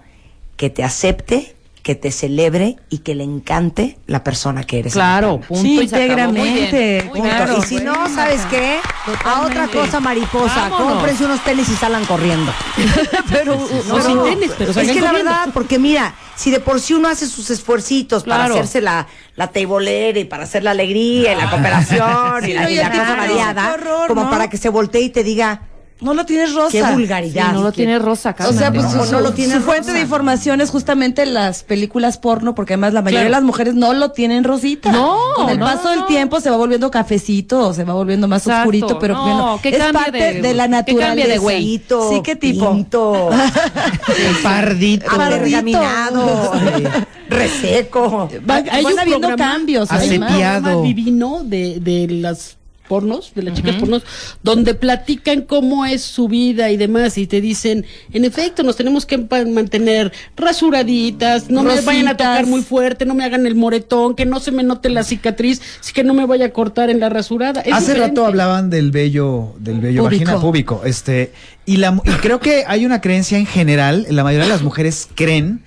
[0.58, 4.94] que te acepte, que te celebre y que le encante la persona que eres.
[4.94, 5.74] Claro, punto Sí.
[5.76, 7.04] Muy íntegramente.
[7.10, 7.46] muy Punto.
[7.46, 7.58] bien.
[7.58, 8.78] y si no, ¿sabes qué?
[9.26, 10.94] A otra cosa mariposa, Vámonos.
[10.94, 12.52] cómprense unos tenis y salgan corriendo.
[13.32, 13.56] pero
[13.88, 17.08] no sin tenis, pero es que la verdad, porque mira, si de por sí uno
[17.08, 18.54] hace sus esfuercitos para Claro.
[18.56, 22.62] hacerse la, la teibolera y para hacer la alegría y la cooperación Sí, y la,
[22.64, 24.30] no, y la cosa variada, horror, como ¿no?
[24.30, 25.62] para que se voltee y te diga,
[26.02, 26.72] No lo tienes rosa.
[26.72, 27.48] qué vulgaridad.
[27.50, 28.58] Sí, no lo tiene rosa, O Carmen.
[28.58, 32.18] sea, pues No, su, no lo tiene su fuente de información es justamente las películas
[32.18, 33.30] porno, porque además la mayoría Claro.
[33.30, 34.92] de las mujeres no lo tienen rosita.
[34.92, 37.94] No, Con el no, paso no, del tiempo se va volviendo cafecito, o se va
[37.94, 38.62] volviendo más Exacto.
[38.62, 41.28] oscurito, pero No, bueno, es parte de- de, la naturaleza.
[41.28, 41.82] de güey.
[42.10, 42.72] Sí, ¿qué tipo?
[42.74, 43.30] pinto,
[44.44, 45.06] Pardito.
[45.12, 46.52] apergaminado,
[47.30, 48.30] reseco.
[48.50, 49.92] Va- Hay van un habiendo cambios.
[49.92, 50.84] Hay un además.
[50.84, 52.58] Divino de, de las
[52.92, 54.04] pornos, de las chicas pornos,
[54.44, 59.06] donde platican cómo es su vida y demás, y te dicen, en efecto, nos tenemos
[59.06, 64.14] que mantener rasuraditas, no me vayan a tocar muy fuerte, no me hagan el moretón,
[64.14, 67.00] que no se me note la cicatriz, así que no me vaya a cortar en
[67.00, 67.62] la rasurada.
[67.62, 68.10] Es Hace diferente.
[68.10, 70.26] rato hablaban del vello, del vello Púbico.
[70.26, 71.32] vagina púbico, este,
[71.66, 75.08] y la, y creo que hay una creencia en general, la mayoría de las mujeres
[75.16, 75.64] creen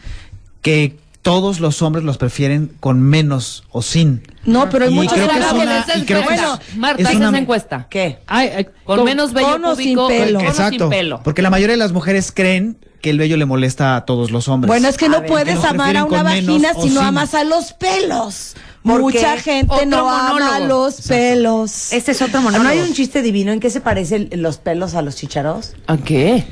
[0.61, 4.23] que todos los hombres los prefieren con menos o sin.
[4.45, 5.61] No, pero hay Y muchos creo que que es no.
[5.61, 7.87] una- y creo que es- Bueno, Marta, es esa una- es encuesta.
[7.91, 8.19] ¿Qué?
[8.27, 10.07] Ay, ay, Con con- menos vello con o sin pelo.
[10.07, 11.21] con o sin Exacto, pelo.
[11.25, 14.49] porque la mayoría de las mujeres creen que el vello le molesta a todos los
[14.49, 14.69] hombres.
[14.69, 17.01] Bueno, es que A no ver, puedes que los amar a una vagina si no
[17.01, 18.55] amas a los pelos.
[18.83, 20.85] ¿Por Mucha gente no ama monólogo.
[20.85, 21.91] los pelos.
[21.91, 22.69] Este es otro ¿No monólogo.
[22.71, 25.73] hay un chiste divino en qué se parecen los pelos a los chicharos?
[25.87, 26.45] ¿A qué?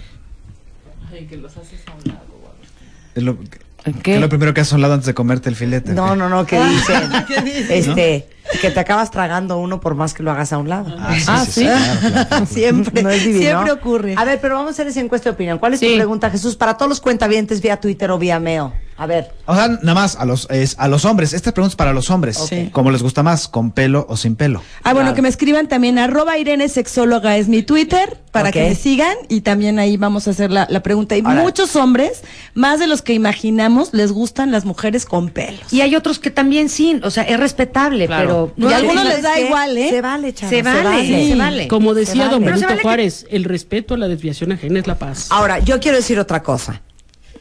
[3.15, 3.59] Es lo, ¿En que
[4.03, 4.14] qué?
[4.14, 5.92] es lo primero que has hablado antes de comerte el filete.
[5.92, 6.16] No, ¿qué?
[6.16, 7.03] no, no, que dicen,
[7.71, 8.29] este,
[8.61, 10.95] que te acabas tragando uno por más que lo hagas a un lado.
[10.99, 11.62] Ah, sí.
[11.62, 12.47] claro, claro.
[12.51, 13.40] Siempre, No es divino.
[13.42, 14.14] siempre ocurre.
[14.16, 15.59] A ver, pero vamos a hacer esa encuesta de opinión.
[15.59, 16.57] ¿Cuál es tu pregunta, Jesús?
[16.57, 18.71] Para todos los cuentavientes vía Twitter o vía mail.
[19.03, 19.33] A ver.
[19.47, 21.33] O sea, nada más a los, es, a los hombres.
[21.33, 22.38] Esta pregunta es para los hombres.
[22.38, 22.71] Ok.
[22.71, 23.49] ¿Cómo les gusta más?
[23.49, 24.62] ¿Con pelo o sin pelo?
[24.85, 28.75] Ah, bueno, que me escriban también arroba Irene Sexóloga es mi Twitter para que me
[28.77, 31.17] sigan y también ahí vamos a hacer la, la pregunta.
[31.17, 32.23] Y Ahora- muchos hombres,
[32.55, 35.73] más de los que imaginamos, les gustan las mujeres con pelos.
[35.73, 38.53] Y hay otros que también sí, o sea, es respetable, Claro.
[38.57, 39.91] pero Y a algunos ¿sabes les da igual, ¿eh?
[39.91, 41.67] Se vale, chavos, Se vale, se vale.
[41.67, 42.35] Como decía vale.
[42.35, 45.27] don Benito vale que- Juárez, el respeto a la desviación ajena es la paz.
[45.31, 46.81] Ahora, yo quiero decir otra cosa.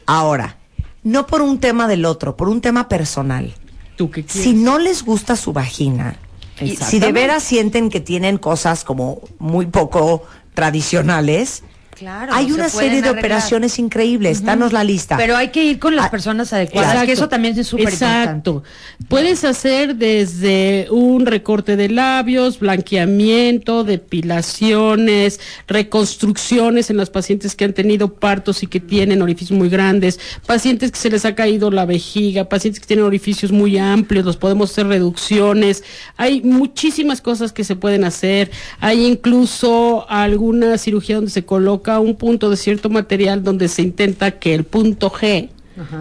[0.06, 0.56] Ahora,
[1.02, 3.54] no por un tema del otro, por un tema personal.
[3.96, 4.42] ¿Tú qué quieres?
[4.42, 6.16] Si no les gusta su vagina,
[6.60, 11.64] y si de veras sienten que tienen cosas como muy poco tradicionales,
[12.02, 13.18] Claro, hay una serie de arreglar.
[13.18, 14.44] operaciones increíbles.
[14.44, 15.16] Danos la lista.
[15.16, 17.06] Pero hay que ir con las Ah, personas adecuadas, Exacto.
[17.06, 18.16] que eso también es súper importante.
[18.50, 18.62] Exacto.
[19.06, 25.38] Puedes hacer desde un recorte de labios, blanqueamiento, depilaciones,
[25.68, 30.90] reconstrucciones en las pacientes que han tenido partos y que tienen orificios muy grandes, pacientes
[30.90, 34.72] que se les ha caído la vejiga, pacientes que tienen orificios muy amplios, los podemos
[34.72, 35.84] hacer reducciones.
[36.16, 38.50] Hay muchísimas cosas que se pueden hacer.
[38.80, 44.32] Hay incluso alguna cirugía donde se coloca un punto de cierto material donde se intenta
[44.32, 45.50] que el punto G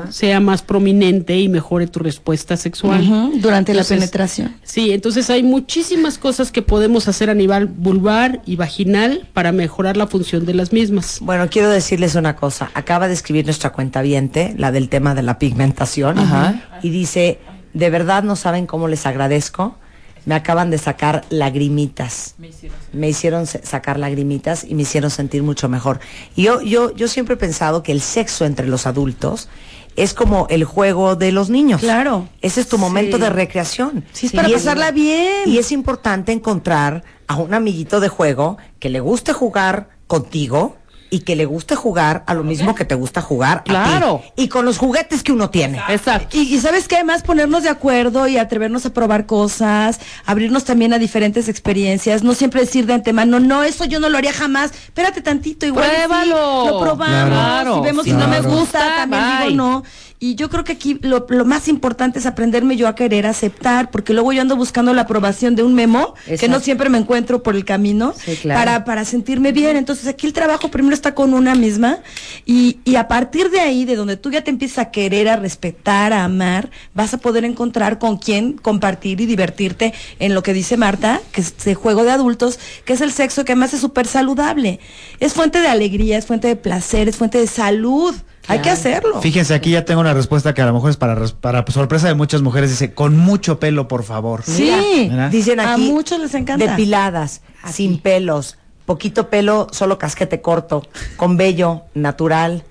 [0.09, 3.31] sea más prominente y mejore tu respuesta sexual.
[3.39, 4.55] Durante la penetración.
[4.63, 9.97] Sí, entonces hay muchísimas cosas que podemos hacer a nivel vulvar y vaginal para mejorar
[9.97, 11.19] la función de las mismas.
[11.21, 12.69] Bueno, quiero decirles una cosa.
[12.73, 14.03] Acaba de escribir nuestra cuenta
[14.57, 16.19] la del tema de la pigmentación.
[16.19, 16.79] Ajá.
[16.81, 17.39] Y dice,
[17.73, 19.77] de verdad no saben cómo les agradezco.
[20.25, 22.35] Me acaban de sacar lagrimitas.
[22.93, 25.99] Me hicieron se- sacar lagrimitas y me hicieron sentir mucho mejor.
[26.35, 29.49] Y yo, yo, yo siempre he pensado que el sexo entre los adultos
[29.95, 31.81] es como el juego de los niños.
[31.81, 32.27] Claro.
[32.41, 34.05] Ese es tu momento de recreación.
[34.13, 35.47] Sí, es para Y pasarla bien.
[35.47, 40.77] Y es importante encontrar a un amiguito de juego que le guste jugar contigo
[41.13, 43.71] y que le guste jugar a lo mismo que te gusta jugar a ti.
[43.71, 44.23] Claro.
[44.37, 45.79] Y con los juguetes que uno tiene.
[45.89, 46.35] Exacto.
[46.37, 50.93] Y, y sabes que además ponernos de acuerdo y atrevernos a probar cosas, abrirnos también
[50.93, 54.71] a diferentes experiencias, no siempre decir de antemano, no, eso yo no lo haría jamás,
[54.71, 56.65] espérate tantito, igual y sí, Pruébalo.
[56.69, 59.47] lo probamos, Claro, y vemos si no me gusta, también Bye.
[59.49, 59.83] digo no.
[60.23, 63.89] Y yo creo que aquí lo, lo más importante es aprenderme yo a querer aceptar,
[63.89, 67.41] porque luego yo ando buscando la aprobación de un memo, que no siempre me encuentro
[67.41, 68.59] por el camino, Sí, claro.
[68.59, 69.77] para, para sentirme bien.
[69.77, 71.97] Entonces aquí el trabajo primero está con una misma
[72.45, 75.37] y, y a partir de ahí, de donde tú ya te empiezas a querer, a
[75.37, 80.53] respetar, a amar, vas a poder encontrar con quién compartir y divertirte en lo que
[80.53, 83.81] dice Marta, que es de juego de adultos, que es el sexo que además es
[83.81, 84.79] súper saludable.
[85.19, 88.13] Es fuente de alegría, es fuente de placer, es fuente de salud.
[88.47, 89.21] Hay que hacerlo.
[89.21, 92.15] Fíjense, aquí ya tengo una respuesta que a lo mejor es para, para sorpresa de
[92.15, 92.69] muchas mujeres.
[92.69, 94.43] Dice, con mucho pelo, por favor.
[94.45, 94.71] Sí,
[95.09, 95.29] Mira.
[95.29, 95.89] Dicen a aquí.
[95.91, 96.65] muchos les encanta.
[96.65, 102.63] Depiladas, sin pelos, poquito pelo, solo casquete corto, con vello, natural,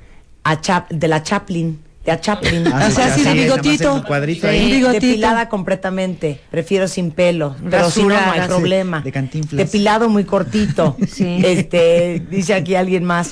[0.45, 2.67] a Chap- de la Chaplin, de a Chaplin.
[2.67, 3.85] Ah, O sea, así de bigotito.
[3.91, 4.55] en un cuadrito Sí.
[4.55, 4.73] ahí.
[4.73, 5.07] bigotito.
[5.07, 6.41] Depilada completamente.
[6.51, 7.55] Prefiero sin pelo.
[7.71, 9.01] Pero si no, no hay problema.
[9.03, 9.57] De Cantinflas.
[9.57, 10.97] Depilado muy cortito.
[11.11, 11.41] Sí.
[11.45, 13.31] Este, dice aquí alguien más.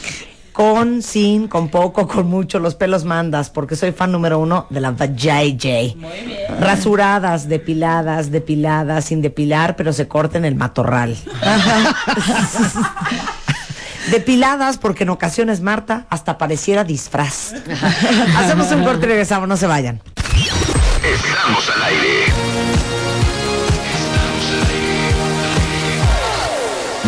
[0.59, 4.81] Con, sin, con poco, con mucho, los pelos mandas, porque soy fan número uno de
[4.81, 5.95] la JJ.
[6.59, 11.17] Rasuradas, depiladas, depiladas, sin depilar, pero se corten el matorral.
[14.11, 17.55] Depiladas, porque en ocasiones, Marta, hasta pareciera disfraz.
[18.37, 20.03] Hacemos un corte y regresamos, no se vayan.
[21.05, 22.25] Estamos al aire.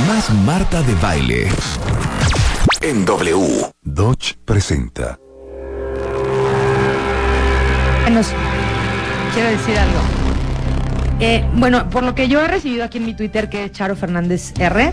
[0.06, 1.48] Más Marta de baile.
[2.80, 3.66] En W.
[3.82, 5.18] Dodge presenta.
[8.10, 8.32] Nos-
[9.34, 10.00] quiero decir algo.
[11.20, 13.94] Eh, bueno, por lo que yo he recibido aquí en mi Twitter, que es Charo
[13.96, 14.92] Fernández R,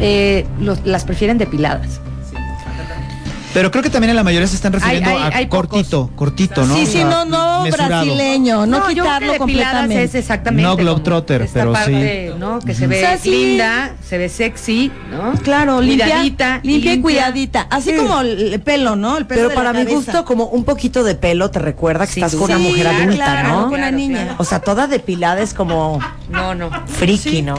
[0.00, 2.00] eh, los- las prefieren depiladas.
[3.52, 6.08] Pero creo que también en la mayoría se están refiriendo Hay- hay- a hay cortito,
[6.14, 6.76] cortito, ¿no?
[6.76, 8.04] Sí, O sí, no, no mesurado.
[8.04, 10.04] brasileño, no, que quitarlo completamente.
[10.04, 12.38] es exactamente No globetrotter, esta pero parte, sí.
[12.38, 12.60] ¿no?
[12.60, 13.30] Que se O ve sea, sí.
[13.30, 15.32] linda, se ve sexy, ¿no?
[15.42, 17.66] Claro, limpia, Cuidadita, limpia y cuidadita.
[17.70, 17.96] Así Sí.
[17.96, 19.18] como el pelo, ¿no?
[19.18, 22.06] El pelo Pero de para la mi gusto, como un poquito de pelo te recuerda
[22.06, 23.54] que Sin estás con una Sí, mujer claro, adulta, claro, ¿no?
[23.62, 24.22] con una Claro, niña.
[24.22, 24.34] claro.
[24.38, 26.70] O sea, toda depilada es como No, no.
[26.86, 27.56] friki, ¿no?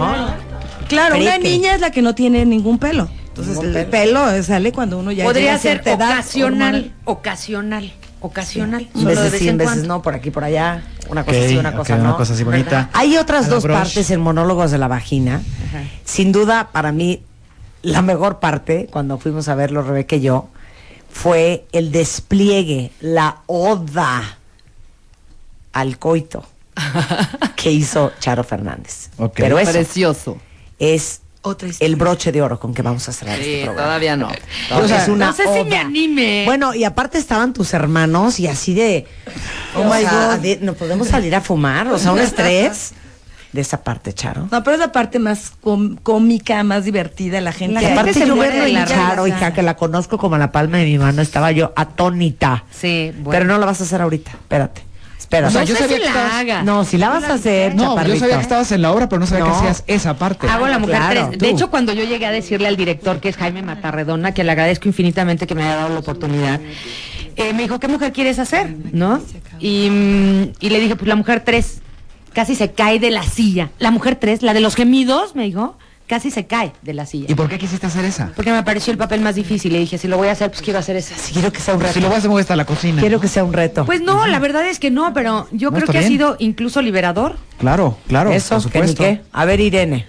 [0.88, 1.49] Claro, una Friki.
[1.49, 3.10] niña es la que no tiene ningún pelo.
[3.47, 4.25] Entonces el pelo.
[4.25, 6.93] pelo sale cuando uno ya llega Podría a ser edad ocasional, hormonal.
[7.06, 8.89] ocasional, ocasional.
[8.93, 9.88] Solo de veces vez sí, en veces cuando.
[9.95, 10.84] no, por aquí, por allá.
[11.10, 12.17] Una cosa Ok, así, una cosa una no.
[12.17, 12.89] cosa así bonita.
[12.93, 15.41] Hay otras dos partes en monólogos de la vagina.
[16.06, 17.23] Sin duda, para mí,
[17.82, 20.47] la mejor parte, cuando fuimos a verlo Rebeca y yo,
[21.10, 24.38] fue el despliegue, la oda
[25.73, 26.45] al coito
[27.56, 29.10] que hizo Charo Fernández.
[29.17, 29.34] Ok.
[29.36, 30.38] Pero eso Precioso.
[30.80, 31.88] es Otra historia.
[31.88, 33.88] el broche de oro con que vamos a cerrar Sí, este programa.
[33.88, 34.30] todavía no.
[34.75, 36.43] O sea, es una no sé si me anime.
[36.45, 39.08] Bueno, y aparte estaban tus hermanos y así de.
[39.75, 40.62] Oh o my sea, God.
[40.62, 42.93] no podemos salir a fumar, o sea, un estrés
[43.51, 44.47] de esa parte, Charo.
[44.51, 45.51] No, pero es la parte más
[46.04, 47.75] cómica, más divertida, la gente.
[47.75, 50.51] Y gente aparte se yo muere verlo la Charo, hija, que la conozco como la
[50.51, 52.63] palma de mi mano, estaba yo atónita.
[52.71, 53.32] Sí, bueno.
[53.32, 54.84] Pero no la vas a hacer ahorita, espérate.
[55.32, 55.48] Espérate.
[55.48, 56.63] O sea, no yo sé sabía si que la estabas- haga.
[56.63, 58.20] No, si la vas a hacer, No, yo chaparrito.
[58.20, 59.52] sabía que estabas en la obra, pero no sabía No.
[59.52, 60.48] que hacías esa parte.
[60.50, 61.39] Hago la mujer Claro, tres.
[61.39, 61.46] tú.
[61.46, 64.52] De hecho, cuando yo llegué a decirle al director, que es Jaime Matarredona, que le
[64.52, 66.60] agradezco infinitamente que me haya dado la oportunidad,
[67.38, 68.76] eh, me dijo, ¿qué mujer quieres hacer?
[68.91, 69.22] ¿No?
[69.60, 71.82] Y, mm, y le dije, pues la mujer 3
[72.34, 73.70] casi se cae de la silla.
[73.80, 75.78] La mujer 3, la de los gemidos, me dijo,
[76.12, 77.28] casi se cae de la silla.
[77.30, 78.34] ¿Y por qué quisiste hacer esa?
[78.36, 79.71] Porque me pareció el papel más difícil.
[79.71, 81.15] Le dije, si lo voy a hacer, pues quiero hacer ese.
[81.15, 81.93] Sí, quiero que sea un reto.
[81.93, 83.00] Si lo voy a hacer, me voy hasta la cocina.
[83.00, 83.86] Quiero que sea un reto.
[83.86, 86.82] Pues no, la verdad es que no, pero yo No, creo que ha sido incluso
[86.82, 87.38] liberador.
[87.60, 89.04] Claro, claro, Eso, por que ni supuesto.
[89.04, 89.21] qué.
[89.32, 90.06] A ver, Irene.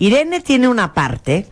[0.00, 1.46] Irene tiene una parte.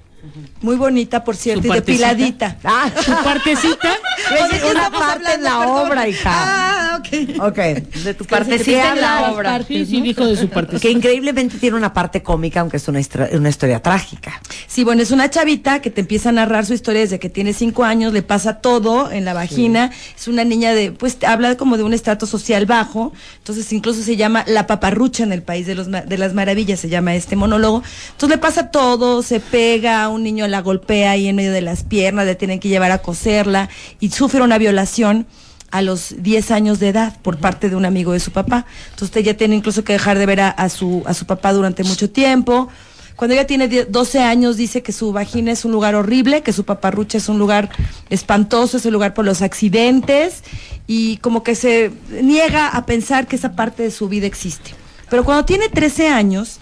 [0.61, 2.09] Muy bonita, por cierto, y partecita.
[2.09, 2.57] depiladita.
[2.65, 3.91] Ah, Su partecita.
[4.53, 5.75] ¿De qué una parte en la hablando?
[5.75, 5.91] Perdón.
[5.91, 6.31] obra, hija.
[6.33, 7.41] Ah, ok.
[7.49, 7.57] Ok,
[8.05, 9.63] de tu partecita en la obra.
[9.67, 10.79] Sí, dijo de su parte.
[10.79, 14.41] Que increíblemente tiene una parte cómica, aunque es una, histra- una historia trágica.
[14.69, 17.53] Sí, bueno, es una chavita que te empieza a narrar su historia desde que tiene
[17.53, 21.77] cinco años, le pasa todo en la vagina, es una niña de, pues habla como
[21.77, 25.75] de un estrato social bajo, entonces incluso se llama La Paparrucha en el País de,
[25.75, 27.83] los, ma- de las Maravillas, se llama este monólogo,
[28.13, 31.83] entonces le pasa todo, se pega, un niño la golpea ahí en medio de las
[31.85, 33.69] piernas, le tienen que llevar a coserla
[34.01, 35.27] y sufre una violación
[35.71, 38.67] a los 10 años de edad por parte de un amigo de su papá.
[38.91, 41.83] Entonces ella tiene incluso que dejar de ver a, a su, a su papá durante
[41.83, 42.69] mucho tiempo.
[43.17, 46.53] Cuando ella tiene die- 12 años dice que su vagina es un lugar horrible, que
[46.53, 47.71] su paparrucha es un lugar
[48.11, 50.43] espantoso, es un lugar por los accidentes
[50.87, 51.91] y como que se
[52.23, 54.75] niega a pensar que esa parte de su vida existe.
[55.09, 56.59] Pero cuando tiene 13 años,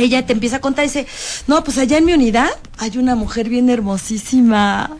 [0.00, 1.06] ella te empieza a contar y dice,
[1.46, 4.96] no, pues allá en mi unidad hay una mujer bien hermosísima.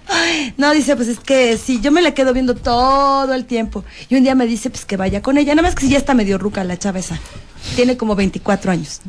[0.56, 3.84] No, dice, pues es que sí, yo me la quedo viendo todo el tiempo.
[4.08, 5.54] Y un día me dice, pues que vaya con ella.
[5.54, 7.18] Nada más que si ya está medio ruca la chava esa.
[7.76, 9.00] Tiene como 24 años.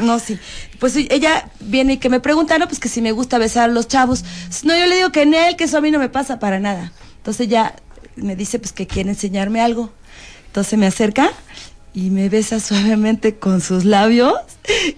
[0.00, 0.38] No, sí.
[0.78, 3.72] Pues ella viene y que me pregunta, no, pues que si me gusta besar a
[3.72, 4.24] los chavos.
[4.64, 6.60] No, yo le digo que en él, que eso a mí no me pasa para
[6.60, 6.92] nada.
[7.18, 7.74] Entonces ya
[8.16, 9.90] me dice pues que quiere enseñarme algo.
[10.46, 11.30] Entonces me acerca
[11.94, 14.34] y me besa suavemente con sus labios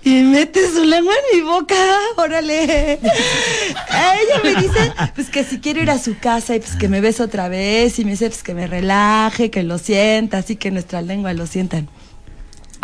[0.04, 1.74] y mete su lengua en mi boca,
[2.16, 2.92] órale.
[2.94, 7.00] Ella me dice, pues que si quiero ir a su casa y pues que me
[7.00, 10.70] bese otra vez y me dice pues que me relaje, que lo sienta, así que
[10.70, 11.88] nuestra lengua lo sientan.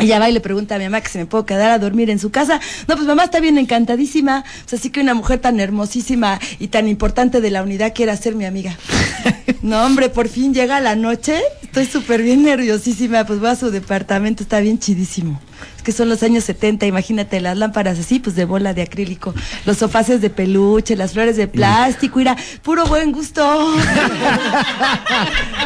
[0.00, 2.10] Ella va y le pregunta a mi mamá que si me puedo quedar a dormir
[2.10, 2.60] en su casa.
[2.88, 4.44] No, pues mamá está bien encantadísima.
[4.64, 8.34] Pues así que una mujer tan hermosísima y tan importante de la unidad quiere ser
[8.34, 8.76] mi amiga.
[9.62, 11.38] No, hombre, por fin llega la noche.
[11.62, 13.26] Estoy súper bien nerviosísima.
[13.26, 15.38] Pues voy a su departamento, está bien chidísimo.
[15.77, 19.35] Es que son los años 70, imagínate, las lámparas así, pues de bola de acrílico,
[19.64, 23.42] los sofaces de peluche, las flores de plástico, mira, puro buen gusto.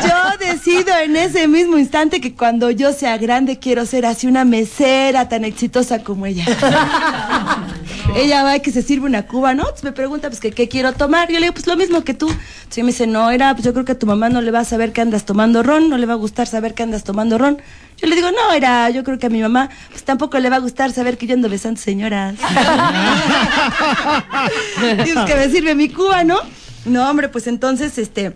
[0.03, 4.45] yo decido en ese mismo instante que cuando yo sea grande quiero ser así una
[4.45, 6.47] mesera tan exitosa como ella.
[8.17, 9.62] ella va que se sirve una cuba, ¿no?
[9.62, 11.29] Entonces me pregunta, pues, que qué quiero tomar.
[11.29, 12.29] Yo le digo, pues lo mismo que tú.
[12.29, 14.51] Entonces ella me dice, no, era, pues yo creo que a tu mamá no le
[14.51, 17.05] va a saber que andas tomando ron, no le va a gustar saber que andas
[17.05, 17.61] tomando ron.
[17.97, 20.57] Yo le digo, no, era, yo creo que a mi mamá, pues tampoco le va
[20.57, 22.35] a gustar saber que yo ando besando señoras.
[25.05, 26.38] Dios que me sirve mi cuba, ¿no?
[26.85, 28.35] No, hombre, pues entonces, este,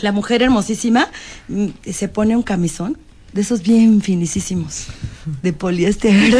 [0.00, 1.08] la mujer hermosísima
[1.48, 2.98] mm, se pone un camisón
[3.32, 4.86] de esos bien finísimos
[5.42, 6.12] de poliéster.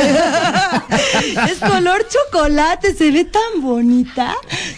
[1.50, 4.34] es color chocolate, se ve tan bonita.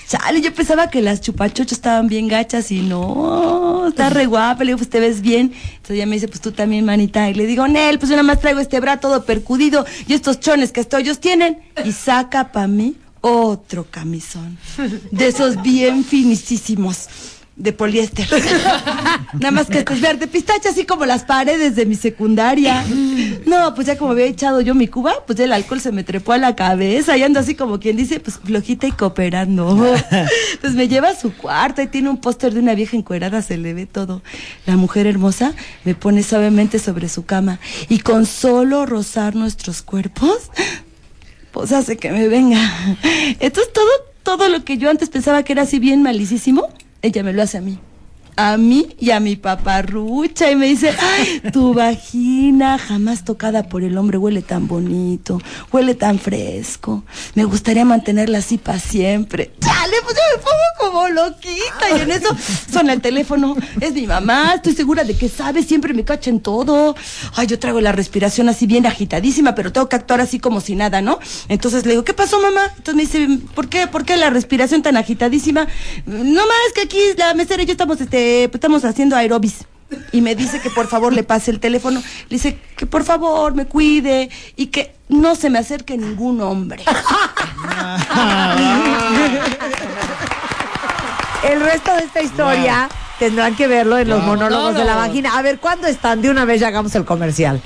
[0.09, 4.63] Chale, yo pensaba que las chupachochos estaban bien gachas y no, está re guapa.
[4.63, 5.53] Le digo, pues te ves bien.
[5.53, 7.29] Entonces ella me dice, pues tú también, manita.
[7.29, 10.39] Y le digo, Nel, pues yo nada más traigo este bra todo percudido y estos
[10.41, 11.59] chones que estos ellos tienen.
[11.85, 14.59] Y saca para mí otro camisón.
[15.11, 17.09] De esos bien finísimos
[17.57, 18.27] de poliéster.
[19.35, 22.85] Nada más que este es verde pistache, así como las paredes de mi secundaria.
[23.47, 26.33] No, pues ya como había echado yo mi cuba, pues el alcohol se me trepó
[26.33, 29.95] a la cabeza y ando así como quien dice, pues flojita y cooperando.
[30.61, 33.59] Pues me lleva a su cuarto y tiene un póster de una vieja encuerada, se
[33.59, 34.23] le ve todo.
[34.67, 35.53] La mujer hermosa
[35.85, 40.51] me pone suavemente sobre su cama y con solo rozar nuestros cuerpos,
[41.53, 42.59] pues hace que me venga.
[43.41, 43.91] Esto es todo,
[44.23, 46.69] todo lo que yo antes pensaba que era así bien malicísimo
[47.05, 47.79] ella me lo hace a mí.
[48.37, 53.85] A mí y a mi paparrucha y me dice, ay, tu vagina jamás tocada por
[53.85, 57.05] el hombre huele tan bonito, huele tan fresco.
[57.37, 59.53] Me gustaría mantenerla así para siempre.
[59.61, 62.37] Chale, pues yo me pongo como loquita y en eso
[62.73, 63.55] suena el teléfono.
[63.81, 66.97] Es mi mamá, estoy segura de que sabe, siempre me cacha en todo.
[67.37, 70.75] Ay, yo traigo la respiración así bien agitadísima, pero tengo que actuar así como si
[70.75, 71.21] nada, ¿no?
[71.49, 72.63] Entonces le digo, ¿qué pasó, mamá?
[72.79, 73.87] Entonces me dice, ¿por qué?
[73.87, 75.69] ¿Por qué la respiración tan agitadísima?
[76.07, 79.65] No más que aquí la mesera y yo estamos, este, pues, estamos haciendo aerobis.
[80.13, 82.01] Y me dice que por favor le pase el teléfono.
[82.01, 86.83] Le dice que por favor me cuide y que no se me acerque ningún hombre.
[91.45, 95.37] El resto de esta historia tendrán que verlo en los monólogos de la vagina.
[95.37, 96.23] A ver, ¿cuándo están?
[96.23, 97.61] De una vez ya hagamos el comercial.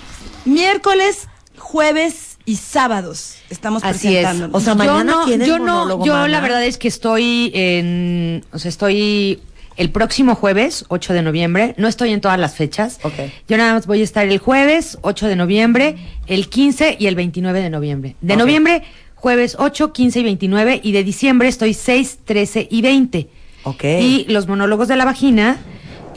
[0.44, 4.24] Miércoles, jueves y sábados estamos Así es.
[4.24, 4.56] presentándonos.
[4.56, 8.44] O sea, yo mañana no, yo no, monólogo, yo la verdad es que estoy en,
[8.52, 9.40] o sea, estoy
[9.78, 12.98] el próximo jueves, 8 de noviembre, no estoy en todas las fechas.
[13.04, 13.14] Ok.
[13.48, 17.14] Yo nada más voy a estar el jueves, 8 de noviembre, el 15 y el
[17.14, 18.16] 29 de noviembre.
[18.20, 18.40] De Ok.
[18.40, 18.82] noviembre,
[19.14, 23.28] jueves 8, 15 y 29 y de diciembre estoy 6, 13 y 20.
[23.64, 23.84] Ok.
[23.84, 25.58] Y los monólogos de la vagina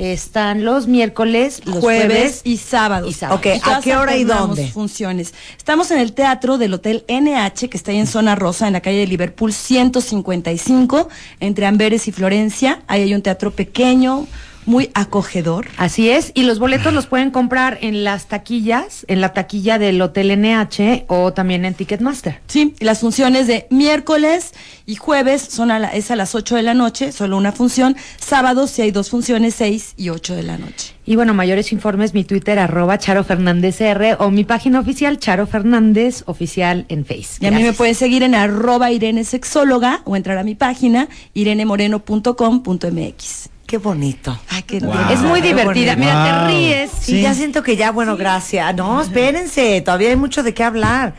[0.01, 3.07] están los miércoles, los jueves, jueves, y sábados.
[3.09, 3.61] y sábados.
[3.63, 4.67] ¿a qué hora y dónde?
[4.67, 5.35] funciones.
[5.55, 8.81] Estamos en el teatro del Hotel NH, que está ahí en Zona Rosa, en la
[8.81, 11.07] calle de Liverpool 155,
[11.39, 12.81] entre Amberes y Florencia.
[12.87, 14.25] Ahí hay un teatro pequeño,
[14.65, 15.67] muy acogedor.
[15.77, 20.01] Así es, y los boletos los pueden comprar en las taquillas, en la taquilla del
[20.01, 22.39] Hotel NH o también en Ticketmaster.
[22.47, 24.53] Sí, y las funciones de miércoles
[24.85, 27.95] y jueves son a la- es a las 8 de la noche, solo una función.
[28.17, 30.93] Sábados sí hay dos funciones, 6 y 8 de la noche.
[31.05, 35.47] Y bueno, mayores informes, mi Twitter, arroba Charo Fernández R, o mi página oficial, Charo
[35.47, 37.37] Fernández Oficial en Face.
[37.39, 41.07] Y a mí me pueden seguir en arroba Irene Sexóloga o entrar a mi página
[41.33, 43.49] irenemoreno.com.mx.
[43.71, 44.37] Qué bonito.
[44.49, 44.93] Ay, qué Wow.
[45.13, 45.95] Es muy divertida.
[45.95, 46.25] Mira, Wow.
[46.25, 46.91] te ríes.
[46.91, 47.21] Sí, Sí.
[47.21, 48.75] ya siento que ya, bueno, gracias.
[48.75, 51.15] No, espérense, todavía hay mucho de qué hablar.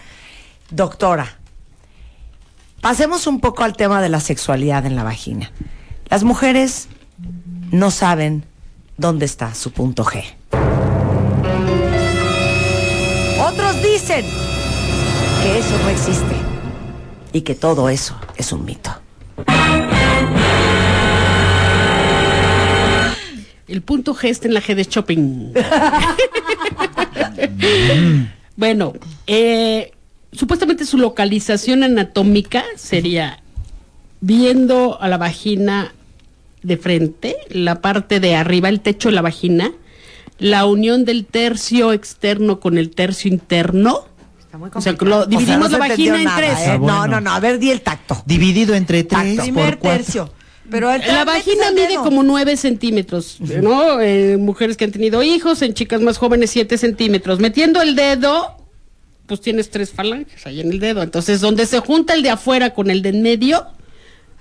[0.68, 1.38] Doctora,
[2.82, 5.50] pasemos un poco al tema de la sexualidad en la vagina.
[6.10, 6.88] Las mujeres
[7.70, 8.44] no saben
[8.98, 10.22] dónde está su punto G.
[13.40, 14.26] Otros dicen
[15.42, 16.34] que eso no existe
[17.32, 18.90] y que todo eso es un mito.
[23.68, 25.52] El punto G está en la G de shopping.
[28.56, 28.92] bueno,
[29.26, 29.92] eh,
[30.32, 33.40] supuestamente su localización anatómica sería
[34.20, 35.92] viendo a la vagina
[36.62, 39.72] de frente, la parte de arriba, el techo de la vagina,
[40.38, 44.06] la unión del tercio externo con el tercio interno.
[44.74, 46.58] O sea, que lo O sea, dividimos no la vagina en nada, tres.
[46.58, 46.70] ¿eh?
[46.72, 46.98] Ah, bueno.
[46.98, 48.22] No, no, no, a ver, di el tacto.
[48.26, 49.42] Dividido entre tres Tacto.
[49.42, 50.04] Primer por cuatro.
[50.04, 50.32] tercio.
[50.72, 54.00] Pero La vagina mide como 9 centímetros, ¿no?
[54.00, 57.40] En mujeres que han tenido hijos, en chicas más jóvenes 7 centímetros.
[57.40, 58.56] Metiendo el dedo,
[59.26, 61.02] pues tienes tres falanges ahí en el dedo.
[61.02, 63.66] Entonces, donde se junta el de afuera con el de en medio,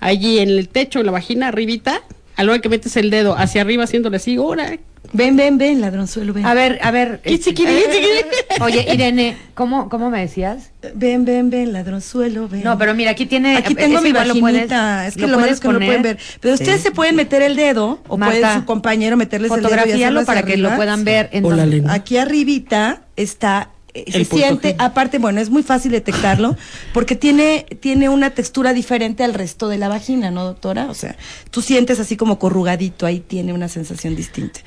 [0.00, 2.02] allí en el techo de la vagina, arribita,
[2.34, 4.78] a hora que metes el dedo hacia arriba haciéndole así, ahora.
[5.12, 6.46] Ven, ven, ven, ladronzuelo, ven.
[6.46, 7.20] A ver, a ver.
[7.22, 8.20] ¿Qué este, chiquiri, chiquiri?
[8.60, 10.70] Oye, Irene, ¿cómo, ¿cómo me decías?
[10.94, 12.62] Ven, ven, ven, ladronzuelo, ven.
[12.62, 13.56] No, pero mira, aquí tiene.
[13.56, 15.06] Aquí tengo mi vaginita.
[15.06, 16.18] es que lo, malo es que no lo pueden ver.
[16.40, 19.86] Pero ustedes se pueden meter el dedo o Marta, puede su compañero meterles el dedo
[19.86, 21.30] y hacerlo para que lo puedan ver.
[21.42, 21.92] Hola, donde- Lena.
[21.92, 24.76] Aquí arribita está eh, se El punto siente, G.
[24.78, 26.56] aparte, bueno, es muy fácil detectarlo
[26.94, 30.90] porque tiene, tiene una textura diferente al resto de la vagina, ¿no, doctora?
[30.90, 31.16] O sea,
[31.50, 34.60] tú sientes así como corrugadito, ahí tiene una sensación distinta.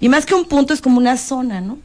[0.00, 1.78] Y más que un punto, es como una zona, ¿no?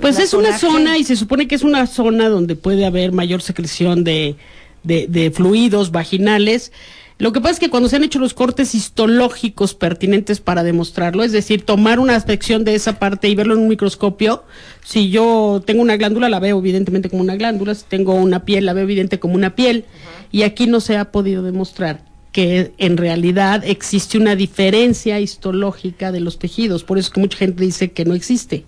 [0.00, 0.58] Pues La es una G.
[0.58, 4.36] zona y se supone que es una zona donde puede haber mayor secreción de,
[4.82, 6.70] de, de fluidos vaginales.
[7.18, 11.24] Lo que pasa es que cuando se han hecho los cortes histológicos pertinentes para demostrarlo,
[11.24, 14.44] es decir, tomar una aspección de esa parte y verlo en un microscopio,
[14.84, 18.66] si yo tengo una glándula, la veo evidentemente como una glándula, si tengo una piel,
[18.66, 19.86] la veo evidente como una piel,
[20.30, 26.20] y aquí no se ha podido demostrar que en realidad existe una diferencia histológica de
[26.20, 28.66] los tejidos, por eso es que mucha gente dice que no existe.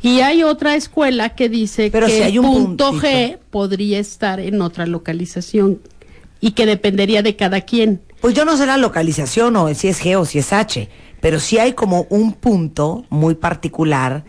[0.00, 3.06] Y hay otra escuela que dice Pero que si hay el un punto puntito.
[3.06, 5.78] G podría estar en otra localización
[6.42, 8.02] y que dependería de cada quien.
[8.20, 10.90] Pues yo no sé la localización o si es G o si es H,
[11.22, 14.24] pero sí hay como un punto muy particular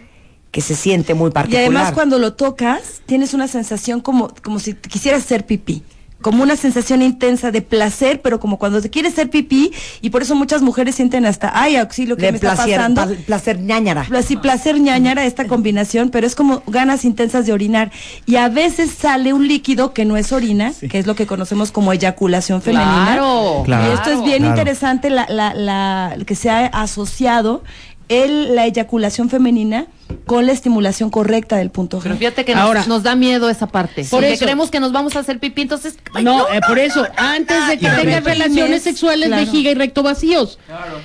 [0.52, 1.64] que se siente muy Y particular.
[1.66, 5.84] además cuando lo tocas, tienes una sensación como, como si quisieras hacer pipí.
[6.24, 9.72] Como una sensación intensa de placer, pero como cuando te quieres hacer pipí,
[10.02, 13.02] y por eso muchas mujeres sienten hasta, ay, auxilio, ¿qué de me está pasando?
[13.06, 14.08] pa- placer ñañara.
[14.16, 17.92] Así, placer ñañara esta combinación, pero es como ganas intensas de orinar.
[18.26, 21.72] Y a veces sale un líquido que no es orina, que es lo que conocemos
[21.72, 23.04] como eyaculación femenina.
[23.14, 23.62] Claro.
[23.66, 23.92] Claro.
[23.92, 24.54] Y esto es bien Claro.
[24.58, 27.64] interesante, la, la, la, que se ha asociado
[28.10, 29.88] el, la eyaculación femenina
[30.26, 32.04] con la estimulación correcta del punto G.
[32.04, 34.02] Pero fíjate que nos, Ahora- nos da miedo esa parte.
[34.04, 35.98] Por Porque eso- creemos que nos vamos a hacer pipí, entonces.
[36.14, 39.46] ay, no, eh, por eso, antes de que apretines, relaciones sexuales, claro.
[39.46, 40.60] vejiga y recto vacíos.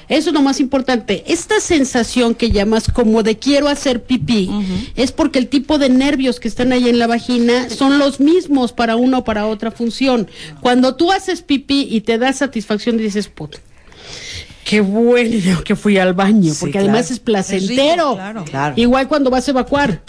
[0.08, 1.24] Eso es lo más importante.
[1.26, 4.50] Esta sensación que llamas como de quiero hacer pipí
[4.96, 8.72] es porque el tipo de nervios que están ahí en la vagina son los mismos
[8.72, 10.28] para una o para otra función.
[10.60, 13.58] Cuando tú haces pipí y te da satisfacción, dices, puta.
[14.68, 16.88] Qué bueno que fui al baño, Sí, porque claro.
[16.90, 18.14] además es placentero.
[18.14, 18.44] claro.
[18.44, 18.74] Claro.
[18.76, 20.02] Igual cuando vas a evacuar.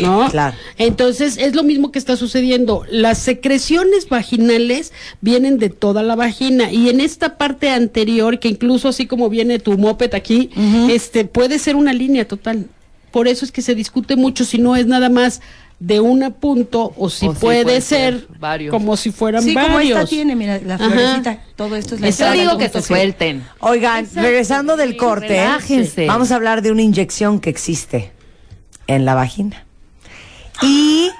[0.00, 0.28] ¿No?
[0.30, 0.56] Claro.
[0.78, 2.84] Entonces es lo mismo que está sucediendo.
[2.90, 8.88] Las secreciones vaginales vienen de toda la vagina y en esta parte anterior, que incluso
[8.88, 10.50] así como viene tu moped aquí,
[10.90, 12.66] este puede ser una línea total.
[13.12, 15.40] Por eso es que se discute mucho si no es nada más
[15.78, 18.70] de un punto o si O puede, puede ser, ser varios.
[18.72, 19.72] como si fueran Sí, varios.
[19.72, 20.88] como esta tiene, mira, la Ajá.
[20.90, 23.44] florecita, todo esto es la Yo digo que se suelten.
[23.60, 24.22] Oigan, Exacto.
[24.22, 26.06] regresando del corte, Relájense.
[26.06, 28.12] vamos a hablar de una inyección que existe
[28.86, 29.64] en la vagina.
[30.62, 31.10] Y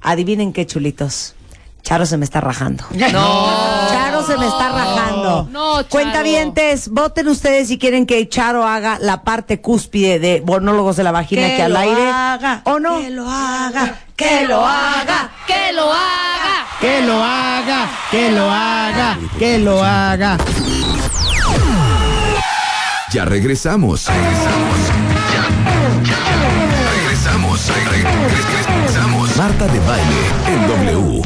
[0.00, 1.34] adivinen qué chulitos.
[1.88, 2.84] Charo se me está rajando.
[2.92, 3.88] No.
[3.90, 5.48] Charo se me está rajando.
[5.50, 5.88] No, Charo.
[5.88, 11.12] Cuentavientes, voten ustedes si quieren que Charo haga la parte cúspide de monólogos de la
[11.12, 12.10] vagina que, al lo aire.
[12.10, 12.98] haga, ¿O no?
[13.00, 15.30] Que lo haga, que lo haga.
[15.46, 16.66] ¡Que lo haga!
[16.80, 20.36] Que lo haga, que lo haga, que lo haga.
[23.12, 24.06] Ya regresamos.
[24.06, 24.78] Regresamos.
[25.32, 26.18] Ya, ya.
[27.00, 27.66] Regresamos.
[27.68, 28.02] Re- re-
[28.76, 29.36] regresamos.
[29.38, 31.22] Marta de baile en W.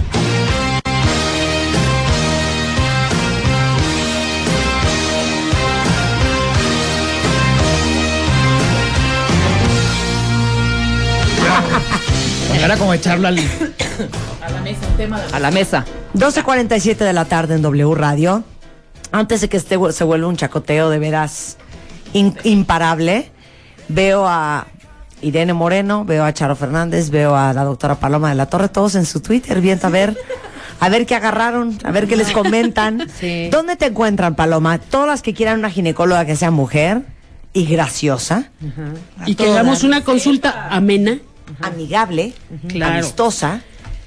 [12.62, 13.38] Era como echarlo al.
[15.32, 15.84] A la mesa.
[16.14, 18.44] 12.47 de la tarde en W Radio.
[19.10, 21.56] Antes de que este se vuelva un chacoteo de veras
[22.12, 23.30] in- imparable,
[23.88, 24.66] veo a
[25.20, 28.94] Irene Moreno, veo a Charo Fernández, veo a la doctora Paloma de la Torre, todos
[28.94, 30.16] en su Twitter, viendo a ver,
[30.80, 33.06] a ver qué agarraron, a ver qué les comentan.
[33.20, 33.48] Sí.
[33.50, 34.78] ¿Dónde te encuentran, Paloma?
[34.78, 37.02] Todas las que quieran una ginecóloga que sea mujer
[37.52, 38.50] y graciosa,
[39.26, 41.18] Y que hagamos una consulta amena.
[41.60, 42.32] Amigable,
[42.68, 42.94] Claro.
[42.94, 43.62] amistosa.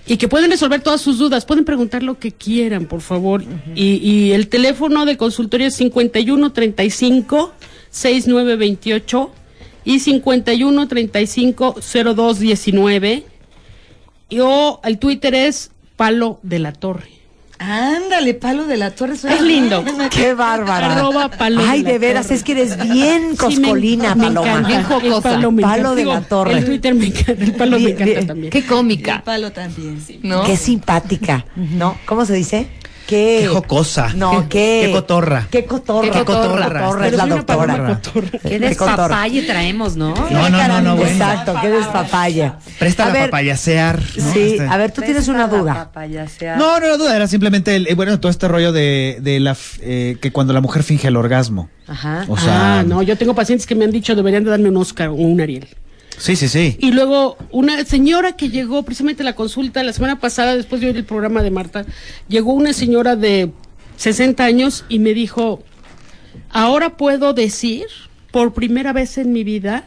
[0.08, 3.44] Y que pueden resolver todas sus dudas, pueden preguntar lo que quieran, por favor.
[3.74, 7.54] y, y el teléfono de consultorio es 5135
[7.90, 9.32] 6928
[9.84, 13.26] y 5135 0219.
[14.30, 17.10] Y o el Twitter es Palo de la Torre.
[17.58, 19.16] Ándale, palo de la torre.
[19.18, 19.82] suena Es lindo.
[19.82, 20.10] bien.
[20.10, 20.94] Qué bárbara.
[20.96, 22.36] Arroba palo Ay, de la de veras, torre.
[22.36, 24.48] es que eres bien Sí, coscolina, me, me Paloma.
[24.50, 24.68] encanta.
[24.68, 25.22] Bien El jocosa.
[25.22, 25.90] palo, me Palo encanta.
[25.92, 26.54] de Digo, la torre.
[26.58, 28.28] El Twitter me encanta, el palo me encanta bien.
[28.28, 28.52] también.
[28.52, 30.00] Qué El cómica, palo también.
[30.24, 30.44] ¿no?
[30.44, 31.98] Qué simpática, ¿no?
[32.06, 32.68] ¿Cómo se dice?
[33.08, 34.14] Qué, Qué jocosa.
[34.16, 34.84] No, qué.
[34.86, 35.48] Qué cotorra.
[35.52, 36.12] Qué cotorra.
[36.12, 36.66] Qué cotorra.
[36.86, 37.78] Cotorra es la doctora.
[38.02, 38.30] cotorra.
[38.42, 39.08] Qué cotorra.
[39.08, 40.14] despapalle traemos, ¿no?
[40.16, 41.12] No, no, no, no, bueno.
[41.12, 42.58] Exacto, qué despapaya.
[42.80, 44.00] Presta A la ver, papayasear.
[44.00, 44.34] ¿no?
[44.34, 45.92] Sí, Este- a ver, tú tienes una duda.
[46.58, 49.56] No, no, no duda, era simplemente el, eh, bueno, todo este rollo de, de la,
[49.82, 51.70] eh, que cuando la mujer finge el orgasmo.
[51.88, 52.26] Ajá.
[52.28, 54.78] O sea, ah, no, yo tengo pacientes que me han dicho deberían de darme un
[54.78, 55.68] Oscar o un Ariel.
[56.18, 56.78] Sí, sí, sí.
[56.80, 60.88] Y luego una señora que llegó precisamente a la consulta la semana pasada, después de
[60.88, 61.86] oír el programa de Marta,
[62.28, 63.52] llegó una señora de
[63.98, 65.64] 60 años y me dijo,
[66.50, 67.86] ahora puedo decir,
[68.32, 69.86] por primera vez en mi vida,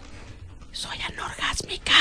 [0.72, 1.92] soy anorgásmica.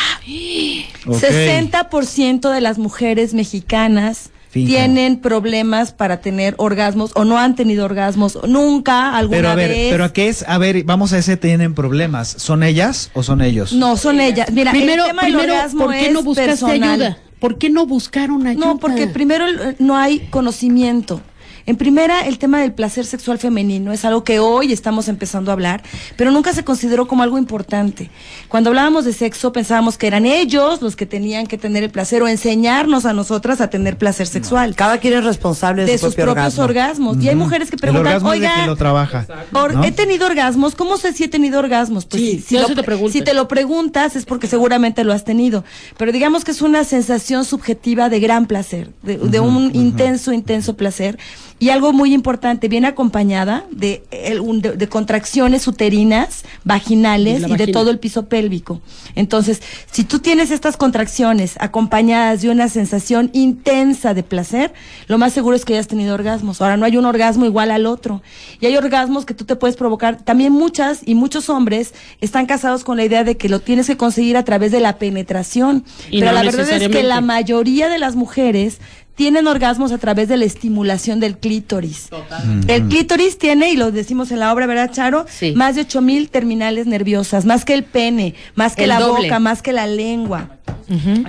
[1.05, 1.15] Ok.
[1.15, 4.31] 60% de las mujeres mexicanas
[4.65, 9.69] Tienen problemas para tener orgasmos o no han tenido orgasmos nunca alguna Pero a ver,
[9.69, 9.91] vez.
[9.91, 12.27] pero a qué es, a ver, vamos a ese tienen problemas.
[12.27, 13.73] ¿Son ellas o son ellos?
[13.73, 14.51] No, son ellas.
[14.51, 17.01] Mira, primero, el tema del primero orgasmo ¿por qué es no buscaste personal.
[17.01, 17.17] ayuda?
[17.39, 18.65] ¿Por qué no buscaron ayuda?
[18.65, 19.45] No, porque primero
[19.79, 21.21] no hay conocimiento.
[21.67, 25.53] En primera, el tema del placer sexual femenino es algo que hoy estamos empezando a
[25.53, 25.83] hablar,
[26.15, 28.09] pero nunca se consideró como algo importante.
[28.47, 32.23] Cuando hablábamos de sexo, pensábamos que eran ellos los que tenían que tener el placer
[32.23, 34.75] o enseñarnos a nosotras a tener placer sexual.
[34.75, 37.09] Cada quien es responsable de, de su sus propio propios orgasmo.
[37.09, 37.25] orgasmos.
[37.25, 39.27] Y hay mujeres que preguntan, oiga, lo trabaja.
[39.51, 39.83] Or- ¿no?
[39.83, 40.73] He tenido orgasmos.
[40.73, 42.05] ¿Cómo sé si he tenido orgasmos?
[42.05, 43.11] Pues Sí, si, lo, te pregunto.
[43.11, 45.65] si te lo preguntas es porque seguramente lo has tenido.
[45.97, 50.77] Pero digamos que es una sensación subjetiva de gran placer, de, de un intenso, intenso
[50.77, 51.17] placer.
[51.59, 57.89] Y algo muy importante, viene acompañada de, de, de contracciones uterinas, vaginales y de todo
[57.89, 58.79] el piso pélvico.
[59.15, 64.73] Entonces, si tú tienes estas contracciones acompañadas de una sensación intensa de placer,
[65.07, 66.61] lo más seguro es que hayas tenido orgasmos.
[66.61, 68.21] Ahora, no hay un orgasmo igual al otro.
[68.59, 70.21] Y hay orgasmos que tú te puedes provocar.
[70.21, 73.97] También muchas y muchos hombres están casados con la idea de que lo tienes que
[73.97, 75.83] conseguir a través de la penetración.
[76.11, 78.79] Y Pero no la verdad es que la mayoría de las mujeres
[79.17, 82.09] tienen orgasmos a través de la estimulación del clítoris.
[82.67, 85.25] El clítoris tiene, y lo decimos en la obra, ¿verdad, Charo?
[85.27, 85.53] Sí.
[85.55, 89.23] Más de 8000 terminales nerviosas, más que el pene, más que El la doble.
[89.23, 90.57] boca, más que la lengua,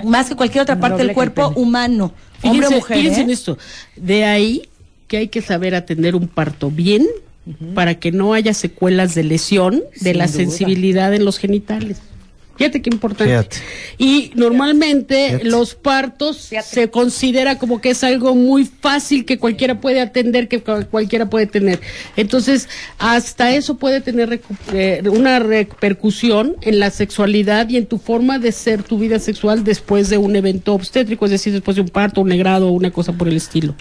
[0.05, 2.13] más que cualquier otra parte del cuerpo humano,
[2.43, 2.97] hombre o Fíjense, mujer.
[2.97, 3.23] fíjense ¿eh?
[3.23, 3.57] en esto.
[3.95, 4.69] De ahí
[5.07, 7.07] que hay que saber atender un parto bien
[7.73, 11.97] para que no haya secuelas de lesión de la sensibilidad en los genitales.
[12.59, 13.31] Fíjate qué importante.
[13.33, 13.57] Fíjate.
[13.97, 15.45] Y normalmente Fíjate.
[15.45, 20.61] los partos se considera como que es algo muy fácil que cualquiera puede atender, que
[20.61, 21.79] cual- cualquiera puede tener.
[22.17, 27.97] Entonces, hasta eso puede tener recu- eh, una repercusión en la sexualidad y en tu
[27.97, 31.81] forma de ser tu vida sexual después de un evento obstétrico, es decir, después de
[31.81, 33.73] un parto, un negrado o una cosa por el estilo.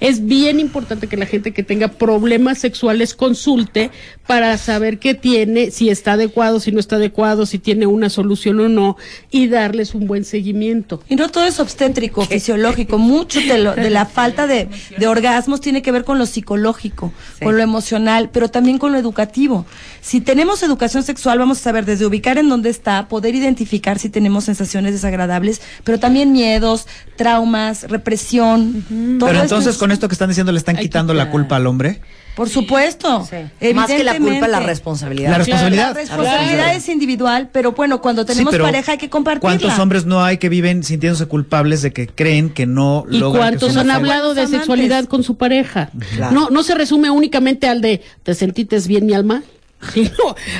[0.00, 3.90] Es bien importante que la gente que tenga problemas sexuales consulte
[4.26, 8.60] para saber qué tiene, si está adecuado, si no está adecuado, si tiene una solución
[8.60, 8.96] o no,
[9.30, 11.02] y darles un buen seguimiento.
[11.08, 12.98] Y no todo es obstétrico, fisiológico.
[12.98, 17.12] Mucho de, lo- de la falta de, de orgasmos tiene que ver con lo psicológico,
[17.42, 19.66] con lo emocional, pero también con lo educativo.
[20.00, 24.08] Si tenemos educación sexual, vamos a saber desde ubicar en dónde está, poder identificar si
[24.08, 26.86] tenemos sensaciones desagradables, pero también miedos,
[27.16, 28.84] traumas, represión.
[29.18, 31.56] todo Pero esto entonces es- con esto que están diciendo le están quitando la culpa
[31.56, 32.00] al hombre.
[32.34, 33.28] Por supuesto.
[33.74, 35.32] Más que la culpa, la responsabilidad.
[35.32, 35.88] La responsabilidad.
[35.88, 39.58] La responsabilidad es individual, pero bueno, cuando tenemos Sí, pareja hay que compartirla.
[39.58, 43.52] ¿Cuántos hombres no hay que viven sintiéndose culpables de que creen que no ¿Y logran
[43.52, 45.90] que cuántos han hablado de sexualidad con su pareja?
[46.16, 46.34] Claro.
[46.34, 49.42] No, no se resume únicamente al de ¿te sentites bien mi alma?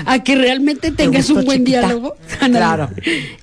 [0.07, 1.81] A que realmente tengas un buen chiquita?
[1.81, 2.91] diálogo Claro.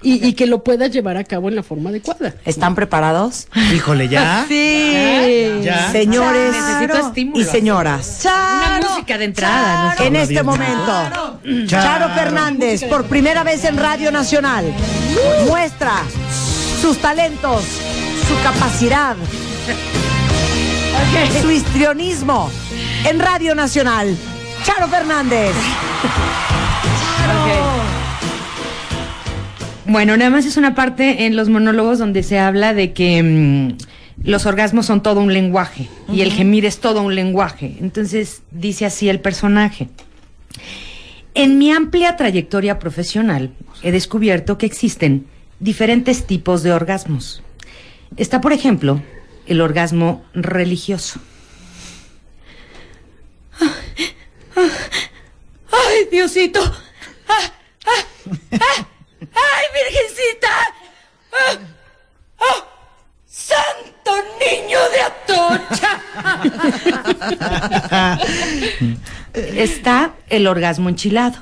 [0.02, 2.36] y, y que lo puedas llevar a cabo en la forma adecuada.
[2.46, 3.48] ¿Están preparados?
[3.74, 4.46] Híjole, ya.
[4.48, 5.62] Sí.
[5.64, 5.92] Ya.
[5.92, 6.56] Señores
[7.36, 8.22] y señoras.
[8.26, 9.96] Una música de entrada.
[9.98, 10.06] ¿no?
[10.06, 11.40] En este momento, Charo.
[11.68, 14.66] Charo Fernández, por primera vez en Radio Nacional,
[15.48, 16.02] muestra
[16.82, 17.64] sus talentos,
[18.28, 19.16] su capacidad,
[21.42, 22.50] su histrionismo
[23.06, 24.16] en Radio Nacional.
[24.64, 25.56] Charo Fernández.
[29.86, 33.78] Bueno, nada más es una parte en los monólogos donde se habla de que mm,
[34.24, 37.78] los orgasmos son todo un lenguaje y el gemir es todo un lenguaje.
[37.82, 39.90] Entonces dice así el personaje.
[41.34, 43.52] En mi amplia trayectoria profesional
[43.82, 45.26] he descubierto que existen
[45.60, 47.42] diferentes tipos de orgasmos.
[48.18, 49.02] Está, por ejemplo,
[49.48, 51.20] el orgasmo religioso.
[54.62, 54.70] Ah.
[55.72, 56.62] ¡Ay, Diosito!
[57.28, 57.52] Ah,
[57.88, 58.06] ah,
[59.34, 60.56] ¡Ay, Virgencita!
[63.26, 65.92] ¡Santo niño de Atocha!
[69.34, 71.40] Está el orgasmo enchilado.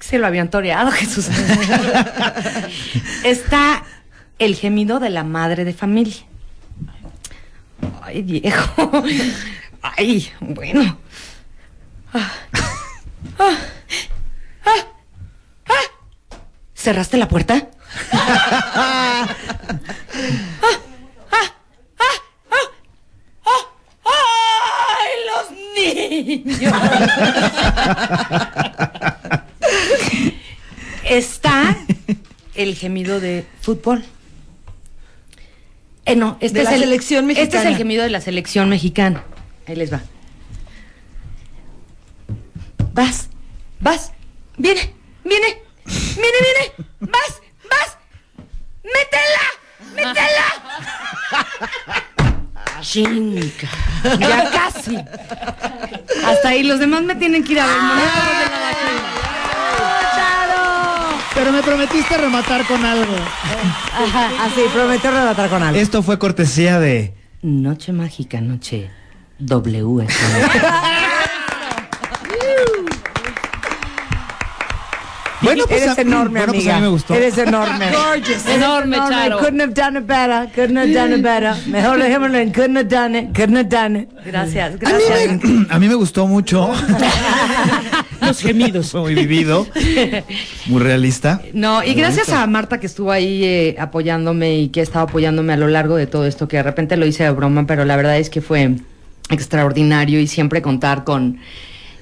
[0.00, 1.26] Se lo habían toreado, Jesús.
[3.24, 3.82] Está
[4.38, 6.16] el gemido de la madre de familia.
[8.02, 9.02] Ay, viejo.
[9.82, 10.98] Ay, bueno.
[12.12, 12.32] Ah.
[13.38, 13.56] Ah.
[15.68, 15.82] Ah.
[16.74, 17.68] ¿Cerraste la puerta?
[24.04, 26.72] ¡Ay, los niños!
[31.04, 31.76] Está
[32.54, 34.04] el gemido de fútbol.
[36.06, 37.68] Eh, no, este De es la el, selección Este es mexicana.
[37.70, 39.24] el gemido de la selección mexicana.
[39.66, 40.00] Ahí les va.
[42.92, 43.28] Vas,
[43.80, 44.12] vas,
[44.56, 44.94] viene,
[45.24, 47.98] viene, viene, viene, vas, vas,
[48.84, 49.44] métela,
[49.94, 50.46] métela.
[52.80, 53.68] Chinga,
[54.18, 54.96] ya casi.
[56.24, 57.74] Hasta ahí, los demás me tienen que ir a ver.
[61.36, 63.14] Pero me prometiste rematar con algo.
[63.94, 65.78] Ajá, así, prometió relatar con algo.
[65.78, 67.14] Esto fue cortesía de.
[67.42, 68.90] Noche mágica, noche
[69.38, 70.06] W.
[75.42, 76.76] Bueno, pues Eres a- enorme, bueno, pues amiga.
[76.76, 77.14] a mí me gustó.
[77.14, 77.90] Eres enorme.
[77.92, 78.46] Gorgeous.
[78.48, 79.38] Enorme, Charo.
[79.38, 80.48] Couldn't have done it better.
[80.54, 81.54] Couldn't have done it better.
[81.68, 83.34] Mejor dejémoslo en couldn't have done it.
[83.36, 84.08] Couldn't have done it.
[84.24, 85.44] Gracias, A mí, gracias.
[85.44, 86.70] me, a mí me gustó mucho.
[88.26, 88.90] Los gemidos.
[88.90, 89.66] Fue muy vivido.
[90.66, 91.40] Muy realista.
[91.52, 95.52] No, y gracias a Marta que estuvo ahí eh, apoyándome y que ha estado apoyándome
[95.52, 97.96] a lo largo de todo esto, que de repente lo hice de broma, pero la
[97.96, 98.76] verdad es que fue
[99.30, 101.38] extraordinario y siempre contar con,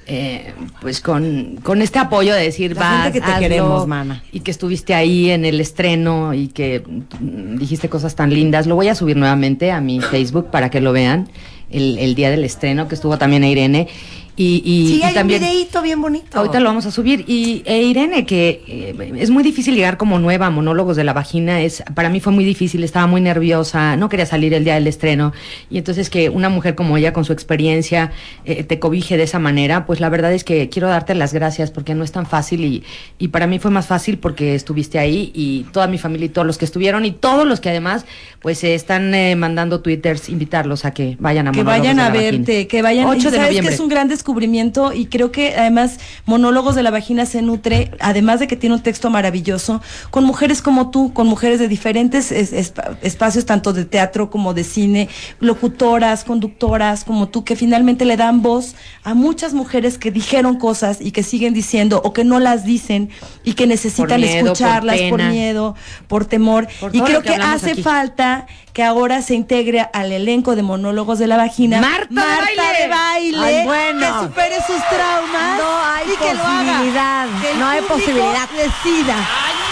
[0.07, 3.87] eh, pues con, con este apoyo de decir, La vas, gente que te hazlo", queremos,
[3.87, 4.23] mana.
[4.33, 8.67] Y que estuviste ahí en el estreno y que mm, dijiste cosas tan lindas.
[8.67, 11.29] Lo voy a subir nuevamente a mi Facebook para que lo vean.
[11.71, 13.89] El, el día del estreno, que estuvo también Irene.
[14.37, 16.39] Y, y, Sí, y hay también, un videíto bien bonito.
[16.39, 17.25] Ahorita lo vamos a subir.
[17.27, 21.13] Y e Irene, que eh, es muy difícil llegar como nueva a monólogos de la
[21.13, 24.75] vagina, es para mí fue muy difícil, estaba muy nerviosa, no quería salir el día
[24.75, 25.33] del estreno.
[25.71, 28.13] Y entonces que una mujer como ella, con su experiencia,
[28.45, 31.71] eh, te cobije de esa manera, pues la verdad es que quiero darte las gracias
[31.71, 32.85] porque no es tan fácil y,
[33.19, 36.47] y para mí fue más fácil porque estuviste ahí y toda mi familia y todos
[36.47, 38.05] los que estuvieron y todos los que además
[38.41, 42.03] pues se están eh, mandando twitters, invitarlos a que vayan a que monólogos vayan de
[42.03, 42.37] a la vagina.
[42.39, 43.07] verte, que vayan.
[43.07, 43.69] 8 y de sabes noviembre.
[43.69, 47.91] que es un gran descubrimiento y creo que además Monólogos de la Vagina se nutre,
[48.01, 52.33] además de que tiene un texto maravilloso, con mujeres como tú, con mujeres de diferentes
[52.33, 55.11] es- espa- espacios, tanto de teatro como de cine,
[55.41, 61.03] locutoras, conductoras como tú, que finalmente le dan voz a muchas mujeres que dijeron cosas
[61.03, 63.11] y que siguen diciendo o que no las dicen
[63.45, 65.75] y que necesitan miedo, escucharlas por, miedo,
[66.09, 66.67] por temor.
[66.81, 67.83] Por y creo que hace aquí.
[67.83, 72.83] falta que ahora se integre al elenco de monólogos de la vagina Marta de baile.
[72.83, 74.01] de baile, Ay, bueno.
[74.01, 77.41] que supere sus traumas No hay y que lo posibilidad, haga.
[77.41, 78.49] Que el no hay posibilidad.
[78.51, 79.17] decida.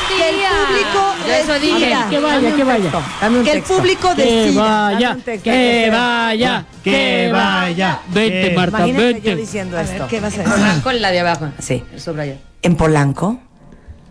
[0.09, 1.77] que el público Yo eso decida.
[1.79, 1.97] dije.
[2.11, 2.91] Que vaya, que vaya.
[3.21, 4.63] Dame un Que el público Que decida.
[4.63, 8.01] Vaya, un texto, que vaya, Que vaya.
[8.09, 9.37] Vente, Marta, Imagínate yo vente.
[9.37, 9.99] diciendo A esto.
[9.99, 10.67] ver, ¿qué vas a Con decir?
[10.77, 11.49] la- Con la de abajo.
[11.59, 11.83] Sí.
[11.93, 12.39] El subrayado.
[12.63, 13.41] En Polanco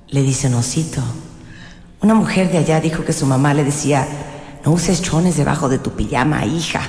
[0.09, 1.01] le dicen osito.
[2.01, 4.05] Una mujer de allá dijo que su mamá le decía,
[4.65, 6.81] no uses chones debajo de tu pijama, hija,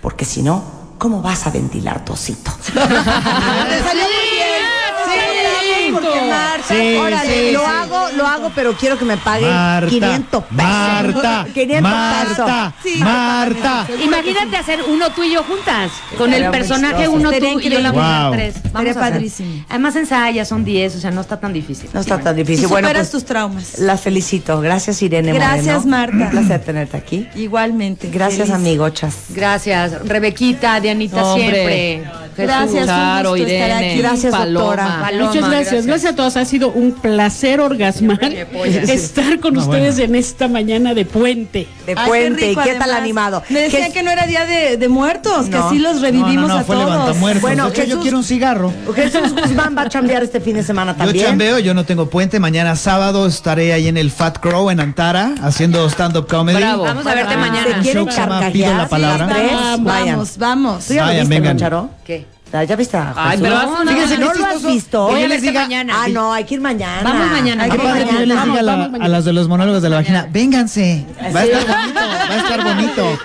[0.00, 0.62] porque si no,
[0.98, 2.50] ¿cómo vas a ventilar tu osito?
[2.66, 4.64] Te salió muy bien.
[5.06, 7.66] Sí, porque Marta, Sí, órale, sí, lo sí.
[7.66, 8.08] hago.
[8.16, 10.56] Lo hago, pero quiero que me paguen Marta, 500 pesos.
[10.64, 13.00] Marta, 500 Marta, pesos.
[13.00, 13.86] Marta.
[14.04, 15.90] Imagínate hacer uno tú y yo juntas.
[16.16, 18.32] Con el personaje uno tú y yo la mujer Wow.
[18.32, 18.56] tres.
[18.56, 19.12] Estaría Vamos a hacer.
[19.12, 19.64] padrísimo.
[19.68, 21.90] Además ensaya, son 10, o sea, no está tan difícil.
[21.92, 22.64] No está tan difícil.
[22.64, 23.78] superas Bueno, pues, tus traumas.
[23.78, 24.60] las felicito.
[24.60, 25.96] Gracias, Irene Gracias, Moreno.
[25.96, 26.16] Marta.
[26.16, 27.28] Un placer tenerte aquí.
[27.34, 28.08] Igualmente.
[28.10, 28.54] Gracias, Feliz.
[28.54, 29.14] amigochas.
[29.30, 32.02] Gracias, Rebequita, Dianita Hombre.
[32.02, 32.23] siempre.
[32.36, 33.90] Gracias, un Charo, estar Irene.
[33.90, 33.98] aquí.
[33.98, 34.60] Gracias, Paloma.
[34.60, 34.98] doctora.
[35.00, 35.86] Paloma, Muchas gracias.
[35.86, 36.36] gracias, a todos.
[36.36, 38.20] Ha sido un placer orgasmar
[38.64, 40.14] estar con No, ustedes bueno.
[40.14, 41.66] en esta mañana de puente.
[41.86, 42.48] De Ay, qué puente.
[42.48, 43.42] rico, ¿Qué tal animado?
[43.48, 45.68] Me decían ¿Qué- que no era día de, de muertos, No.
[45.68, 47.20] que sí los revivimos no, no, no, a fue todos.
[47.40, 48.72] Bueno, De hecho, yo quiero un cigarro.
[48.94, 51.26] Jesús Guzmán va a chambear este fin de semana Yo también.
[51.26, 52.40] chambeo, yo no tengo puente.
[52.40, 56.58] Mañana sábado estaré ahí en el Fat Crow en Antara haciendo stand-up comedy.
[56.58, 56.84] Bravo.
[56.84, 57.76] Vamos a verte Ah, mañana.
[57.76, 58.52] ¿Se quieren carcajear?
[58.52, 59.26] Pido la palabra.
[59.26, 60.84] Vamos, vamos, vamos.
[60.86, 61.56] ¿Tú ya lo Vayan, viste, vengan.
[61.56, 61.90] ¿no, Charo?
[62.04, 62.23] ¿Qué?
[62.62, 65.06] ¿Ya viste a Ay, pero No, no, Fíjense, no, ¿no lo has visto?
[65.08, 65.94] Voy a les diga- mañana.
[66.04, 67.02] Ah, no, hay que ir mañana.
[67.02, 67.64] Vamos mañana.
[67.64, 68.60] Hay Qué que padre que yo les diga
[69.00, 71.04] a las de los monólogos de la vagina, vénganse.
[71.34, 73.18] Va a estar bonito, va a estar bonito.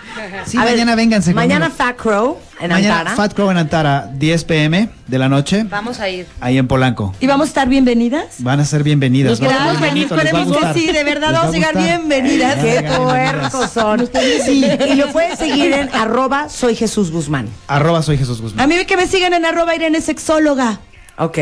[0.45, 1.34] Sí, A ver, mañana vénganse.
[1.34, 1.84] Mañana conmigo.
[1.84, 3.15] Fat Crow en Mañana Antara.
[3.15, 6.27] Fat Crow en Antara, 10 pm de la noche, Vamos a ir.
[6.41, 7.13] ahí en Polanco.
[7.19, 8.36] ¿Y vamos a estar bienvenidas?
[8.39, 9.39] Van a ser bienvenidas.
[9.39, 12.55] Nos esperemos que sí, de verdad, vamos a llegar bienvenidas.
[12.55, 14.09] Qué puercos son.
[14.45, 17.47] Sí, y lo pueden seguir en arroba soy Jesús Guzmán.
[17.67, 18.63] Arroba soy Jesús Guzmán.
[18.63, 20.80] A mí que me sigan en arroba Irene Sexóloga.
[21.17, 21.38] Ok.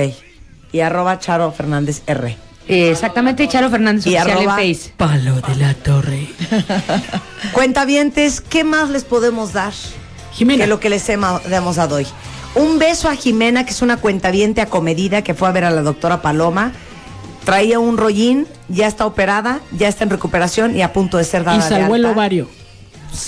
[0.71, 2.46] Y arroba Charo Fernández R.
[2.69, 4.93] Eh, exactamente, Charo Fernández Y oficial arroba- en Face.
[4.97, 6.27] Palo de la torre.
[7.53, 9.73] Cuentavientes, ¿qué más les podemos dar?
[10.33, 10.63] Jimena.
[10.65, 12.07] Que lo que les hemos dado hoy.
[12.55, 15.81] Un beso a Jimena, que es una cuentaviente acomedida que fue a ver a la
[15.81, 16.71] doctora Paloma.
[17.45, 21.43] Traía un rollín, ya está operada, ya está en recuperación y a punto de ser
[21.45, 22.15] dada Y de salvó el alta.
[22.17, 22.49] ovario.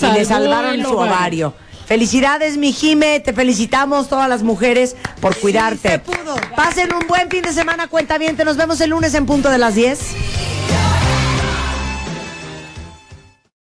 [0.02, 1.54] y le salvaron su ovario.
[1.90, 5.90] Felicidades, mi Jime, te felicitamos todas las mujeres por cuidarte.
[5.90, 6.36] se pudo.
[6.54, 8.44] Pasen un buen fin de semana, cuentaviente.
[8.44, 9.98] Nos vemos el lunes en punto de las 10.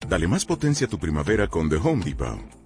[0.09, 2.66] Dale más potencia a tu primavera con The Home Depot.